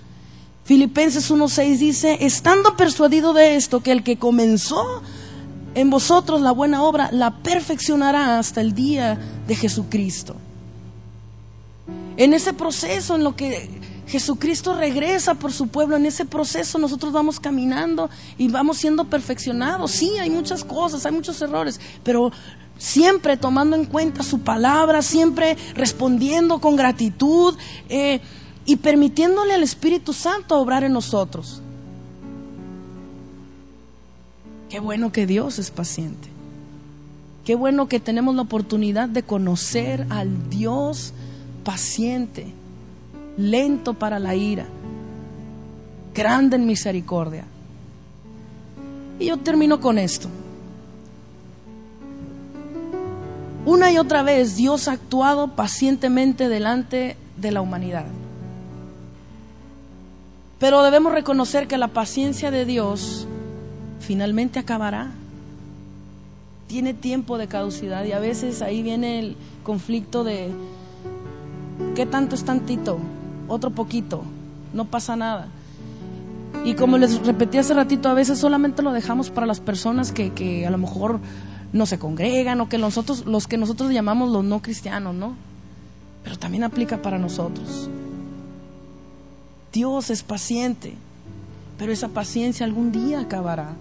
Filipenses 0.64 1.30
1.6 1.30 1.78
dice, 1.78 2.18
estando 2.22 2.78
persuadido 2.78 3.34
de 3.34 3.56
esto, 3.56 3.82
que 3.82 3.92
el 3.92 4.04
que 4.04 4.18
comenzó 4.18 5.02
en 5.76 5.90
vosotros 5.90 6.42
la 6.42 6.52
buena 6.52 6.84
obra 6.84 7.10
la 7.12 7.32
perfeccionará 7.32 8.40
hasta 8.40 8.62
el 8.62 8.74
día 8.74 9.20
de 9.48 9.56
Jesucristo. 9.56 10.36
En 12.16 12.34
ese 12.34 12.54
proceso 12.54 13.16
en 13.16 13.24
lo 13.24 13.36
que 13.36 13.70
Jesucristo 14.08 14.76
regresa 14.76 15.34
por 15.34 15.52
su 15.52 15.68
pueblo, 15.68 15.98
en 15.98 16.06
ese 16.06 16.26
proceso 16.26 16.78
nosotros 16.78 17.12
vamos 17.12 17.40
caminando 17.40 18.10
y 18.38 18.48
vamos 18.48 18.78
siendo 18.78 19.06
perfeccionados. 19.06 19.92
Sí, 19.92 20.12
hay 20.20 20.30
muchas 20.30 20.64
cosas, 20.64 21.06
hay 21.06 21.12
muchos 21.12 21.42
errores, 21.42 21.80
pero 22.04 22.32
siempre 22.78 23.36
tomando 23.36 23.76
en 23.76 23.86
cuenta 23.86 24.24
su 24.24 24.42
palabra, 24.42 25.02
siempre 25.02 25.58
respondiendo 25.74 26.60
con 26.60 26.76
gratitud 26.76 27.56
eh, 27.90 28.22
y 28.66 28.78
permitiéndole 28.78 29.54
al 29.54 29.64
Espíritu 29.64 30.14
Santo 30.14 30.60
obrar 30.60 30.84
en 30.84 30.94
nosotros. 30.94 31.62
Qué 34.70 34.80
bueno 34.80 35.12
que 35.12 35.26
Dios 35.26 35.60
es 35.60 35.70
paciente. 35.70 36.30
Qué 37.46 37.56
bueno 37.56 37.88
que 37.88 38.00
tenemos 38.00 38.36
la 38.36 38.44
oportunidad 38.44 39.10
de 39.10 39.24
conocer 39.24 40.08
al 40.10 40.50
Dios 40.50 41.14
paciente, 41.64 42.48
lento 43.38 43.94
para 43.94 44.18
la 44.18 44.36
ira, 44.36 44.66
grande 46.14 46.56
en 46.56 46.66
misericordia. 46.66 47.46
Y 49.20 49.26
yo 49.26 49.38
termino 49.38 49.82
con 49.82 49.98
esto. 49.98 50.30
Una 53.66 53.92
y 53.92 53.98
otra 53.98 54.24
vez 54.24 54.56
Dios 54.56 54.88
ha 54.88 54.94
actuado 54.94 55.56
pacientemente 55.56 56.50
delante 56.50 57.18
de 57.38 57.52
la 57.52 57.62
humanidad. 57.62 58.06
Pero 60.64 60.82
debemos 60.82 61.12
reconocer 61.12 61.68
que 61.68 61.78
la 61.78 61.90
paciencia 61.90 62.50
de 62.50 62.64
Dios 62.64 63.28
finalmente 64.00 64.60
acabará. 64.60 65.12
Tiene 66.68 66.94
tiempo 66.94 67.38
de 67.38 67.48
caducidad 67.48 68.06
y 68.06 68.14
a 68.14 68.20
veces 68.20 68.62
ahí 68.62 68.82
viene 68.82 69.20
el 69.20 69.36
conflicto 69.64 70.24
de 70.24 70.52
¿qué 71.96 72.06
tanto 72.06 72.36
es 72.36 72.46
tantito? 72.46 72.98
Otro 73.50 73.72
poquito, 73.72 74.24
no 74.74 74.86
pasa 74.86 75.18
nada. 75.18 75.50
Y 76.64 76.76
como 76.76 76.98
les 76.98 77.26
repetí 77.26 77.58
hace 77.58 77.74
ratito, 77.74 78.08
a 78.08 78.14
veces 78.14 78.40
solamente 78.40 78.84
lo 78.84 78.94
dejamos 78.94 79.32
para 79.32 79.46
las 79.46 79.60
personas 79.60 80.14
que, 80.14 80.32
que 80.32 80.66
a 80.66 80.72
lo 80.72 80.78
mejor 80.78 81.20
no 81.74 81.86
se 81.86 82.00
congregan 82.00 82.62
o 82.62 82.70
que 82.70 82.78
nosotros, 82.78 83.26
los 83.26 83.48
que 83.48 83.58
nosotros 83.58 83.92
llamamos 83.92 84.32
los 84.32 84.46
no 84.46 84.62
cristianos, 84.62 85.14
¿no? 85.14 85.36
pero 86.24 86.40
también 86.40 86.64
aplica 86.64 87.02
para 87.02 87.20
nosotros. 87.20 87.90
Dios 89.74 90.12
es 90.12 90.22
paciente, 90.22 90.94
pero 91.80 91.92
esa 91.92 92.10
paciencia 92.10 92.66
algún 92.66 92.92
día 92.92 93.20
acabará. 93.20 93.74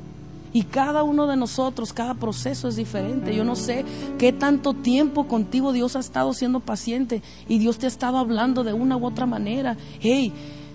Y 0.55 0.65
cada 0.65 1.03
uno 1.03 1.27
de 1.27 1.37
nosotros, 1.37 1.93
cada 1.93 2.15
proceso 2.15 2.69
es 2.69 2.77
diferente. 2.77 3.35
Yo 3.35 3.45
no 3.45 3.57
sé 3.57 3.85
qué 4.19 4.33
tanto 4.33 4.75
tiempo 4.75 5.29
contigo 5.29 5.73
Dios 5.73 5.95
ha 5.95 6.01
estado 6.01 6.33
siendo 6.33 6.61
paciente 6.61 7.23
y 7.49 7.59
Dios 7.59 7.79
te 7.79 7.87
ha 7.87 7.89
estado 7.89 8.19
hablando 8.19 8.65
de 8.65 8.73
una 8.73 8.97
u 8.97 9.07
otra 9.07 9.27
manera. 9.27 9.77
Hey, 10.01 10.33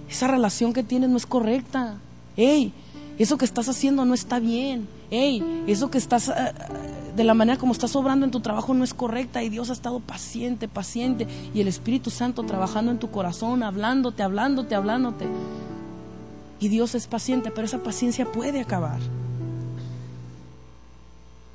esa 0.10 0.28
relación 0.28 0.74
que 0.74 0.84
tienes 0.84 1.10
no 1.10 1.18
es 1.18 1.26
correcta. 1.26 1.98
Hey, 2.36 2.74
eso 3.18 3.38
que 3.38 3.46
estás 3.46 3.70
haciendo 3.70 4.06
no 4.06 4.14
está 4.14 4.40
bien. 4.40 4.88
Hey, 5.10 5.64
eso 5.68 5.90
que 5.90 5.98
estás, 5.98 6.30
eh, 6.30 6.34
de 7.16 7.24
la 7.24 7.34
manera 7.34 7.58
como 7.58 7.72
estás 7.72 7.96
obrando 7.96 8.26
en 8.26 8.32
tu 8.32 8.40
trabajo 8.40 8.74
no 8.74 8.84
es 8.84 8.94
correcta 8.94 9.44
y 9.44 9.50
Dios 9.50 9.70
ha 9.70 9.74
estado 9.74 10.00
paciente, 10.00 10.68
paciente 10.68 11.28
y 11.54 11.62
el 11.62 11.68
Espíritu 11.68 12.10
Santo 12.10 12.44
trabajando 12.44 12.92
en 12.92 13.00
tu 13.00 13.10
corazón, 13.10 13.64
hablándote, 13.64 14.24
hablándote, 14.24 14.76
hablándote. 14.76 15.26
Y 16.60 16.70
Dios 16.70 16.96
es 16.96 17.08
paciente, 17.08 17.52
pero 17.52 17.66
esa 17.66 17.84
paciencia 17.84 18.26
puede 18.32 18.60
acabar 18.60 19.00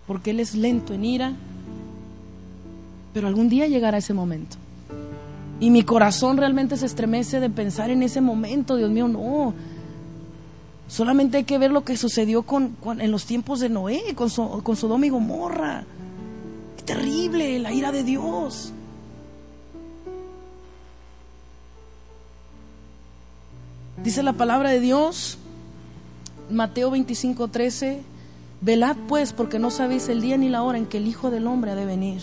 porque 0.07 0.31
Él 0.31 0.41
es 0.41 0.55
lento 0.55 0.95
en 0.95 1.05
ira, 1.05 1.33
pero 3.15 3.29
algún 3.29 3.49
día 3.49 3.67
llegará 3.67 3.99
ese 3.99 4.15
momento. 4.15 4.57
Y 5.61 5.71
mi 5.71 5.85
corazón 5.85 6.37
realmente 6.37 6.77
se 6.77 6.87
estremece 6.87 7.41
de 7.41 7.49
pensar 7.49 7.91
en 7.91 8.03
ese 8.03 8.21
momento, 8.21 8.77
Dios 8.77 8.91
mío, 8.91 9.07
no. 9.07 9.55
Solamente 10.93 11.39
hay 11.39 11.45
que 11.45 11.57
ver 11.57 11.71
lo 11.71 11.85
que 11.85 11.97
sucedió 11.97 12.43
con, 12.43 12.77
en 12.99 13.11
los 13.11 13.25
tiempos 13.25 13.61
de 13.61 13.71
Noé, 13.71 14.15
con, 14.15 14.29
con 14.61 14.77
Sodoma 14.77 15.07
y 15.07 15.09
Gomorra. 15.09 15.85
Qué 16.77 16.83
terrible, 16.83 17.59
la 17.61 17.73
ira 17.73 17.93
de 17.93 18.05
Dios. 18.05 18.75
Dice 24.05 24.23
la 24.23 24.35
palabra 24.35 24.69
de 24.69 24.81
Dios, 24.81 25.39
Mateo 26.51 26.91
25, 26.91 27.49
13 27.49 28.03
Velad 28.61 28.97
pues, 29.09 29.33
porque 29.33 29.59
no 29.59 29.71
sabéis 29.71 30.11
el 30.11 30.21
día 30.21 30.37
ni 30.37 30.51
la 30.51 30.63
hora 30.63 30.77
en 30.77 30.85
que 30.85 30.99
el 30.99 31.07
Hijo 31.07 31.31
del 31.31 31.47
Hombre 31.47 31.71
ha 31.71 31.75
de 31.75 31.87
venir. 31.87 32.21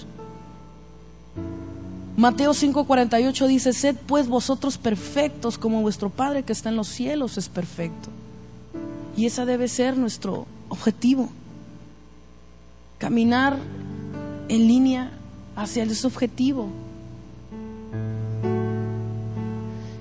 Mateo 2.18 2.52
5:48 2.52 3.48
dice, 3.48 3.74
sed 3.74 3.96
pues 4.06 4.28
vosotros 4.28 4.78
perfectos 4.78 5.58
como 5.58 5.82
vuestro 5.82 6.12
Padre 6.12 6.44
que 6.44 6.54
está 6.54 6.70
en 6.70 6.76
los 6.76 6.88
cielos 6.88 7.40
es 7.40 7.50
perfecto. 7.50 8.10
Y 9.20 9.26
ese 9.26 9.46
debe 9.46 9.68
ser 9.68 9.98
nuestro 9.98 10.48
objetivo. 10.70 11.28
Caminar 13.00 13.58
en 14.48 14.66
línea 14.66 15.12
hacia 15.58 15.84
ese 15.84 16.08
objetivo. 16.08 16.70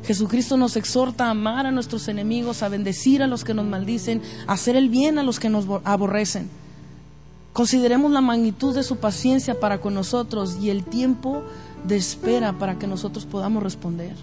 Jesucristo 0.04 0.56
nos 0.56 0.76
exhorta 0.76 1.26
a 1.26 1.30
amar 1.30 1.66
a 1.66 1.72
nuestros 1.72 2.06
enemigos, 2.06 2.62
a 2.62 2.68
bendecir 2.68 3.20
a 3.20 3.26
los 3.26 3.42
que 3.42 3.54
nos 3.54 3.66
maldicen, 3.66 4.22
a 4.46 4.52
hacer 4.52 4.76
el 4.76 4.88
bien 4.88 5.18
a 5.18 5.24
los 5.24 5.40
que 5.40 5.48
nos 5.48 5.66
aborrecen. 5.82 6.48
Consideremos 7.52 8.12
la 8.12 8.20
magnitud 8.20 8.72
de 8.72 8.84
su 8.84 8.98
paciencia 8.98 9.58
para 9.58 9.80
con 9.80 9.94
nosotros 9.94 10.58
y 10.62 10.70
el 10.70 10.84
tiempo 10.84 11.42
de 11.82 11.96
espera 11.96 12.56
para 12.56 12.78
que 12.78 12.86
nosotros 12.86 13.26
podamos 13.26 13.64
responder. 13.64 14.14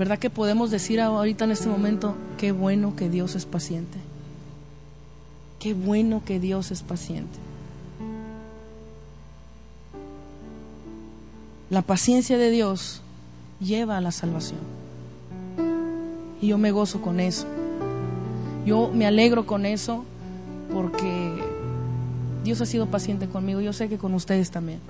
¿Verdad 0.00 0.18
que 0.18 0.30
podemos 0.30 0.70
decir 0.70 0.98
ahorita 0.98 1.44
en 1.44 1.50
este 1.50 1.68
momento, 1.68 2.14
qué 2.38 2.52
bueno 2.52 2.96
que 2.96 3.10
Dios 3.10 3.34
es 3.34 3.44
paciente? 3.44 3.98
Qué 5.58 5.74
bueno 5.74 6.22
que 6.24 6.40
Dios 6.40 6.70
es 6.70 6.82
paciente. 6.82 7.38
La 11.68 11.82
paciencia 11.82 12.38
de 12.38 12.50
Dios 12.50 13.02
lleva 13.60 13.98
a 13.98 14.00
la 14.00 14.10
salvación. 14.10 14.60
Y 16.40 16.46
yo 16.46 16.56
me 16.56 16.70
gozo 16.70 17.02
con 17.02 17.20
eso. 17.20 17.46
Yo 18.64 18.90
me 18.94 19.06
alegro 19.06 19.44
con 19.44 19.66
eso 19.66 20.06
porque 20.72 21.34
Dios 22.42 22.58
ha 22.62 22.64
sido 22.64 22.86
paciente 22.86 23.28
conmigo. 23.28 23.60
Yo 23.60 23.74
sé 23.74 23.90
que 23.90 23.98
con 23.98 24.14
ustedes 24.14 24.50
también. 24.50 24.80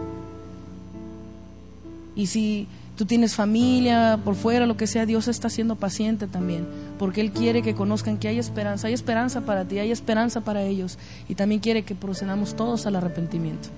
Y 2.14 2.28
si 2.28 2.68
tú 2.96 3.06
tienes 3.06 3.34
familia 3.34 4.18
por 4.24 4.34
fuera, 4.34 4.66
lo 4.66 4.76
que 4.76 4.86
sea, 4.86 5.06
Dios 5.06 5.28
está 5.28 5.48
siendo 5.48 5.76
paciente 5.76 6.26
también, 6.26 6.66
porque 6.98 7.20
Él 7.20 7.32
quiere 7.32 7.62
que 7.62 7.74
conozcan 7.74 8.18
que 8.18 8.28
hay 8.28 8.38
esperanza, 8.38 8.88
hay 8.88 8.94
esperanza 8.94 9.42
para 9.42 9.64
ti, 9.64 9.78
hay 9.78 9.90
esperanza 9.90 10.42
para 10.42 10.62
ellos, 10.62 10.98
y 11.28 11.34
también 11.34 11.60
quiere 11.60 11.82
que 11.82 11.94
procedamos 11.94 12.54
todos 12.56 12.86
al 12.86 12.96
arrepentimiento. 12.96 13.68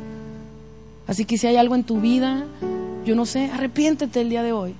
Así 1.07 1.25
que 1.25 1.38
si 1.38 1.46
hay 1.46 1.57
algo 1.57 1.75
en 1.75 1.85
tu 1.85 2.01
vida 2.01 2.46
yo 3.05 3.16
no 3.16 3.27
sé, 3.27 3.51
arrepiéntete 3.51 4.20
el 4.20 4.29
día 4.29 4.42
de 4.42 4.53
hoy. 4.53 4.75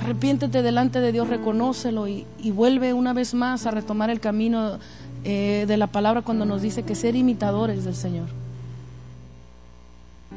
Arrepiéntete 0.00 0.62
delante 0.62 1.00
de 1.00 1.12
Dios, 1.12 1.28
reconócelo 1.28 2.08
y, 2.08 2.26
vuelve 2.52 2.92
una 2.92 3.12
vez 3.12 3.34
más 3.34 3.66
a 3.66 3.70
retomar 3.70 4.10
el 4.10 4.20
camino 4.20 4.78
eh, 5.24 5.64
de 5.66 5.76
la 5.76 5.86
palabra 5.86 6.22
cuando 6.22 6.44
nos 6.44 6.62
dice 6.62 6.82
que 6.82 6.94
ser 6.94 7.16
imitadores 7.16 7.84
del 7.84 7.94
Señor. 7.94 8.28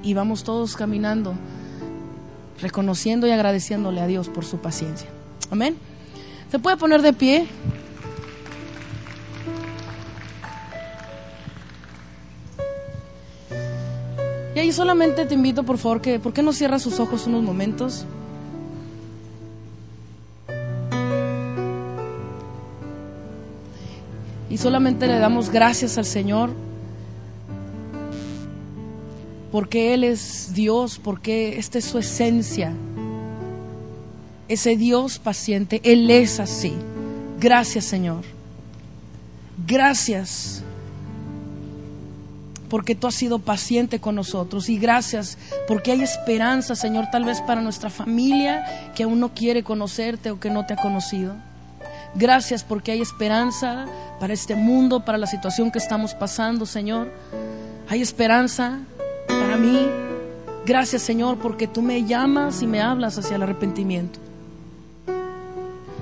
Y 0.04 0.14
vamos 0.14 0.44
todos 0.44 0.76
caminando, 0.76 1.34
reconociendo 2.62 3.28
y 3.28 3.32
agradeciéndole 3.32 4.02
a 4.02 4.08
Dios 4.08 4.30
por 4.30 4.46
su 4.46 4.58
paciencia. 4.58 5.08
Amén. 5.52 5.78
¿Se 6.52 6.60
puede 6.60 6.78
poner 6.78 7.02
de 7.02 7.14
pie? 7.14 7.48
Y 14.56 14.60
ahí 14.60 14.72
solamente 14.72 15.26
te 15.26 15.36
invito, 15.36 15.62
por 15.64 15.78
favor, 15.78 16.02
que, 16.02 16.20
¿por 16.20 16.34
qué 16.34 16.42
no 16.42 16.52
cierras 16.52 16.82
sus 16.82 17.00
ojos 17.00 17.28
unos 17.28 17.44
momentos? 17.44 18.06
Y 24.50 24.58
solamente 24.58 25.06
le 25.06 25.20
damos 25.20 25.52
gracias 25.52 26.00
al 26.00 26.06
Señor 26.06 26.50
porque 29.58 29.96
Él 29.96 30.04
es 30.04 30.54
Dios, 30.54 31.02
porque 31.04 31.58
esta 31.58 31.80
es 31.80 31.86
su 31.86 31.98
esencia. 31.98 32.72
Ese 34.48 34.78
Dios 34.78 35.18
paciente, 35.18 35.82
Él 35.84 36.12
es 36.12 36.40
así. 36.40 36.76
Gracias 37.40 37.86
Señor. 37.86 38.22
Gracias 39.66 40.62
porque 42.70 42.94
tú 42.94 43.08
has 43.08 43.16
sido 43.16 43.40
paciente 43.40 44.00
con 44.00 44.14
nosotros. 44.14 44.70
Y 44.70 44.78
gracias 44.78 45.40
porque 45.68 45.92
hay 45.92 46.04
esperanza, 46.04 46.76
Señor, 46.76 47.08
tal 47.12 47.26
vez 47.26 47.42
para 47.42 47.60
nuestra 47.60 47.90
familia 47.90 48.92
que 48.96 49.02
aún 49.02 49.20
no 49.20 49.34
quiere 49.34 49.64
conocerte 49.64 50.30
o 50.30 50.40
que 50.40 50.52
no 50.52 50.68
te 50.68 50.76
ha 50.76 50.78
conocido. 50.78 51.36
Gracias 52.14 52.64
porque 52.64 52.92
hay 52.92 53.02
esperanza 53.02 53.88
para 54.20 54.34
este 54.34 54.54
mundo, 54.54 55.04
para 55.04 55.18
la 55.18 55.26
situación 55.26 55.72
que 55.72 55.80
estamos 55.80 56.14
pasando, 56.14 56.68
Señor. 56.68 57.12
Hay 57.90 58.04
esperanza 58.04 58.82
para 59.48 59.58
mí. 59.58 59.88
Gracias, 60.66 61.04
Señor, 61.04 61.38
porque 61.38 61.68
tú 61.68 61.82
me 61.82 62.04
llamas 62.04 62.62
y 62.62 62.68
me 62.68 62.82
hablas 62.82 63.18
hacia 63.18 63.38
el 63.38 63.44
arrepentimiento. 63.44 64.20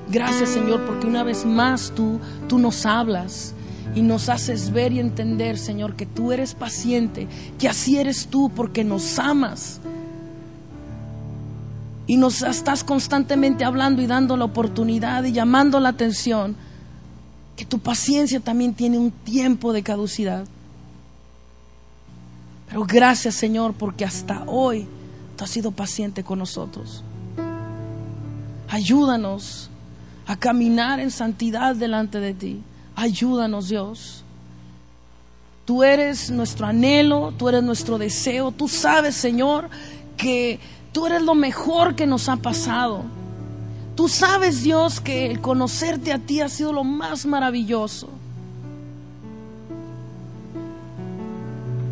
Gracias, 0.10 0.50
Señor, 0.50 0.84
porque 0.86 1.06
una 1.06 1.24
vez 1.24 1.46
más 1.46 1.92
tú, 1.96 2.20
tú 2.48 2.58
nos 2.58 2.86
hablas 2.88 3.54
y 3.94 4.02
nos 4.02 4.30
haces 4.30 4.72
ver 4.72 4.92
y 4.94 5.00
entender, 5.00 5.60
Señor, 5.60 5.96
que 5.96 6.08
tú 6.08 6.32
eres 6.32 6.56
paciente, 6.56 7.28
que 7.60 7.70
así 7.70 7.98
eres 7.98 8.28
tú 8.28 8.52
porque 8.56 8.84
nos 8.84 9.20
amas. 9.20 9.80
Y 12.08 12.18
nos 12.18 12.42
estás 12.42 12.84
constantemente 12.84 13.64
hablando 13.64 14.02
y 14.02 14.08
dando 14.08 14.38
la 14.38 14.46
oportunidad 14.46 15.24
y 15.24 15.32
llamando 15.32 15.80
la 15.80 15.90
atención 15.90 16.56
que 17.56 17.66
tu 17.66 17.78
paciencia 17.78 18.40
también 18.40 18.74
tiene 18.74 18.98
un 18.98 19.12
tiempo 19.12 19.72
de 19.72 19.84
caducidad. 19.84 20.48
Pero 22.76 22.86
gracias, 22.86 23.36
Señor, 23.36 23.74
porque 23.74 24.04
hasta 24.04 24.44
hoy 24.48 24.86
tú 25.38 25.46
has 25.46 25.50
sido 25.50 25.72
paciente 25.72 26.26
con 26.26 26.40
nosotros. 26.40 27.06
Ayúdanos 28.68 29.70
a 30.28 30.36
caminar 30.36 31.00
en 31.00 31.10
santidad 31.10 31.74
delante 31.74 32.20
de 32.20 32.34
ti. 32.34 32.62
Ayúdanos, 32.98 33.70
Dios. 33.70 34.26
Tú 35.64 35.84
eres 35.84 36.30
nuestro 36.32 36.66
anhelo, 36.68 37.34
tú 37.38 37.48
eres 37.48 37.64
nuestro 37.64 37.98
deseo. 37.98 38.52
Tú 38.52 38.68
sabes, 38.68 39.16
Señor, 39.16 39.70
que 40.18 40.60
tú 40.92 41.06
eres 41.06 41.22
lo 41.22 41.34
mejor 41.34 41.96
que 41.96 42.06
nos 42.06 42.28
ha 42.28 42.36
pasado. 42.36 43.04
Tú 43.96 44.10
sabes, 44.10 44.64
Dios, 44.64 45.00
que 45.00 45.28
el 45.28 45.40
conocerte 45.40 46.12
a 46.12 46.20
ti 46.20 46.42
ha 46.42 46.50
sido 46.50 46.74
lo 46.74 46.84
más 46.84 47.26
maravilloso. 47.26 48.10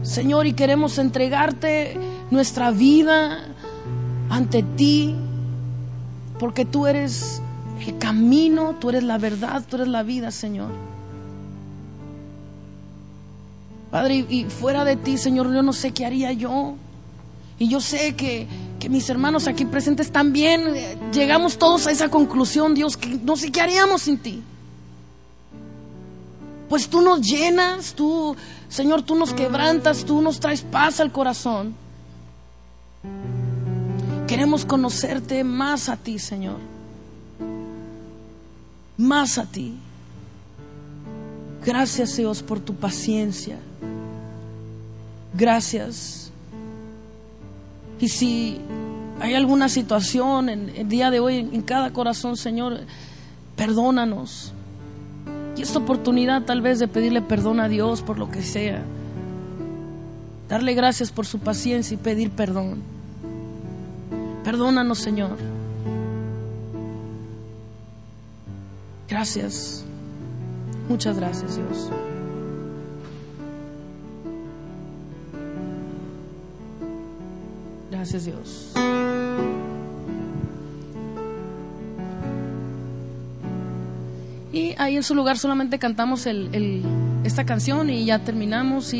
Señor, 0.03 0.45
y 0.47 0.53
queremos 0.53 0.97
entregarte 0.97 1.97
nuestra 2.29 2.71
vida 2.71 3.39
ante 4.29 4.61
ti, 4.61 5.15
porque 6.39 6.65
tú 6.65 6.87
eres 6.87 7.41
el 7.85 7.97
camino, 7.97 8.75
tú 8.79 8.89
eres 8.89 9.03
la 9.03 9.17
verdad, 9.17 9.63
tú 9.67 9.77
eres 9.77 9.87
la 9.87 10.03
vida, 10.03 10.31
Señor. 10.31 10.71
Padre, 13.91 14.25
y 14.27 14.45
fuera 14.45 14.83
de 14.83 14.97
ti, 14.97 15.17
Señor, 15.17 15.53
yo 15.53 15.61
no 15.61 15.71
sé 15.71 15.91
qué 15.91 16.05
haría 16.05 16.33
yo. 16.33 16.75
Y 17.59 17.69
yo 17.69 17.79
sé 17.79 18.15
que, 18.15 18.47
que 18.79 18.89
mis 18.89 19.09
hermanos 19.09 19.47
aquí 19.47 19.65
presentes 19.65 20.11
también 20.11 20.75
eh, 20.75 20.97
llegamos 21.13 21.57
todos 21.57 21.87
a 21.87 21.91
esa 21.91 22.09
conclusión, 22.09 22.73
Dios, 22.73 22.97
que 22.97 23.19
no 23.23 23.37
sé 23.37 23.51
qué 23.51 23.61
haríamos 23.61 24.01
sin 24.01 24.17
ti. 24.17 24.43
Pues 26.73 26.89
tú 26.89 27.01
nos 27.01 27.21
llenas, 27.21 27.93
tú, 27.93 28.35
Señor, 28.67 29.03
tú 29.03 29.13
nos 29.13 29.31
quebrantas, 29.31 30.05
tú 30.05 30.23
nos 30.23 30.39
traes 30.39 30.63
paz 30.63 30.99
al 30.99 31.11
corazón. 31.11 31.75
Queremos 34.25 34.65
conocerte 34.65 35.43
más 35.43 35.87
a 35.87 35.97
ti, 35.97 36.17
Señor. 36.17 36.57
Más 38.97 39.37
a 39.37 39.45
ti. 39.45 39.75
Gracias, 41.63 42.17
Dios, 42.17 42.41
por 42.41 42.59
tu 42.59 42.73
paciencia. 42.73 43.59
Gracias. 45.35 46.31
Y 47.99 48.09
si 48.09 48.59
hay 49.19 49.35
alguna 49.35 49.69
situación 49.69 50.49
en 50.49 50.69
el 50.69 50.89
día 50.89 51.11
de 51.11 51.19
hoy 51.19 51.37
en 51.37 51.61
cada 51.61 51.93
corazón, 51.93 52.35
Señor, 52.35 52.79
perdónanos. 53.55 54.53
Y 55.55 55.61
esta 55.61 55.79
oportunidad 55.79 56.43
tal 56.43 56.61
vez 56.61 56.79
de 56.79 56.87
pedirle 56.87 57.21
perdón 57.21 57.59
a 57.59 57.67
Dios 57.67 58.01
por 58.01 58.17
lo 58.17 58.29
que 58.29 58.41
sea. 58.41 58.83
Darle 60.49 60.73
gracias 60.73 61.11
por 61.11 61.25
su 61.25 61.39
paciencia 61.39 61.95
y 61.95 61.97
pedir 61.97 62.31
perdón. 62.31 62.81
Perdónanos, 64.43 64.99
Señor. 64.99 65.37
Gracias. 69.07 69.85
Muchas 70.89 71.17
gracias, 71.17 71.55
Dios. 71.55 71.89
Gracias, 77.89 78.25
Dios. 78.25 78.73
Ahí 84.83 84.95
en 84.97 85.03
su 85.03 85.15
lugar 85.15 85.37
solamente 85.37 85.79
cantamos 85.79 86.27
esta 87.23 87.45
canción 87.45 87.89
y 87.89 88.05
ya 88.05 88.19
terminamos 88.19 88.93
y 88.93 88.99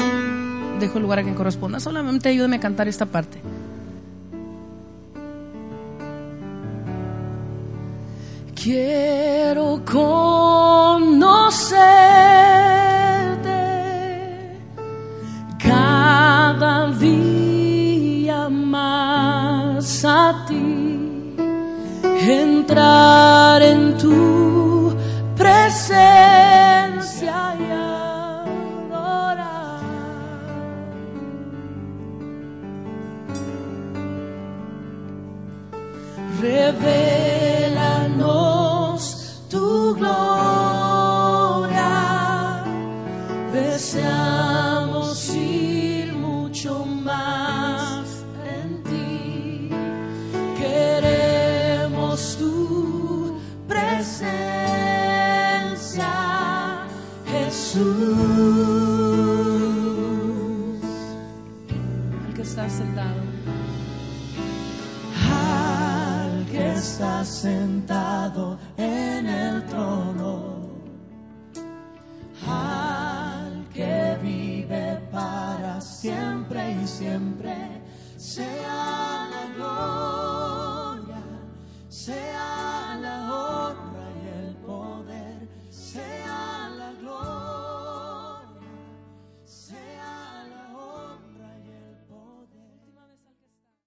dejo 0.80 0.98
el 0.98 1.04
lugar 1.04 1.20
a 1.20 1.24
quien 1.24 1.36
corresponda. 1.36 1.80
Solamente 1.80 2.30
ayúdeme 2.30 2.56
a 2.56 2.60
cantar 2.60 2.88
esta 2.88 3.06
parte. 3.06 3.40
Quiero 8.56 9.82
conocerte 9.86 11.24
cada 15.58 16.92
día 16.94 18.48
más 18.48 20.06
a 20.06 20.46
ti, 20.48 21.36
entrar 22.26 23.62
en 23.62 23.98
tu 23.98 24.33
living. 36.44 37.13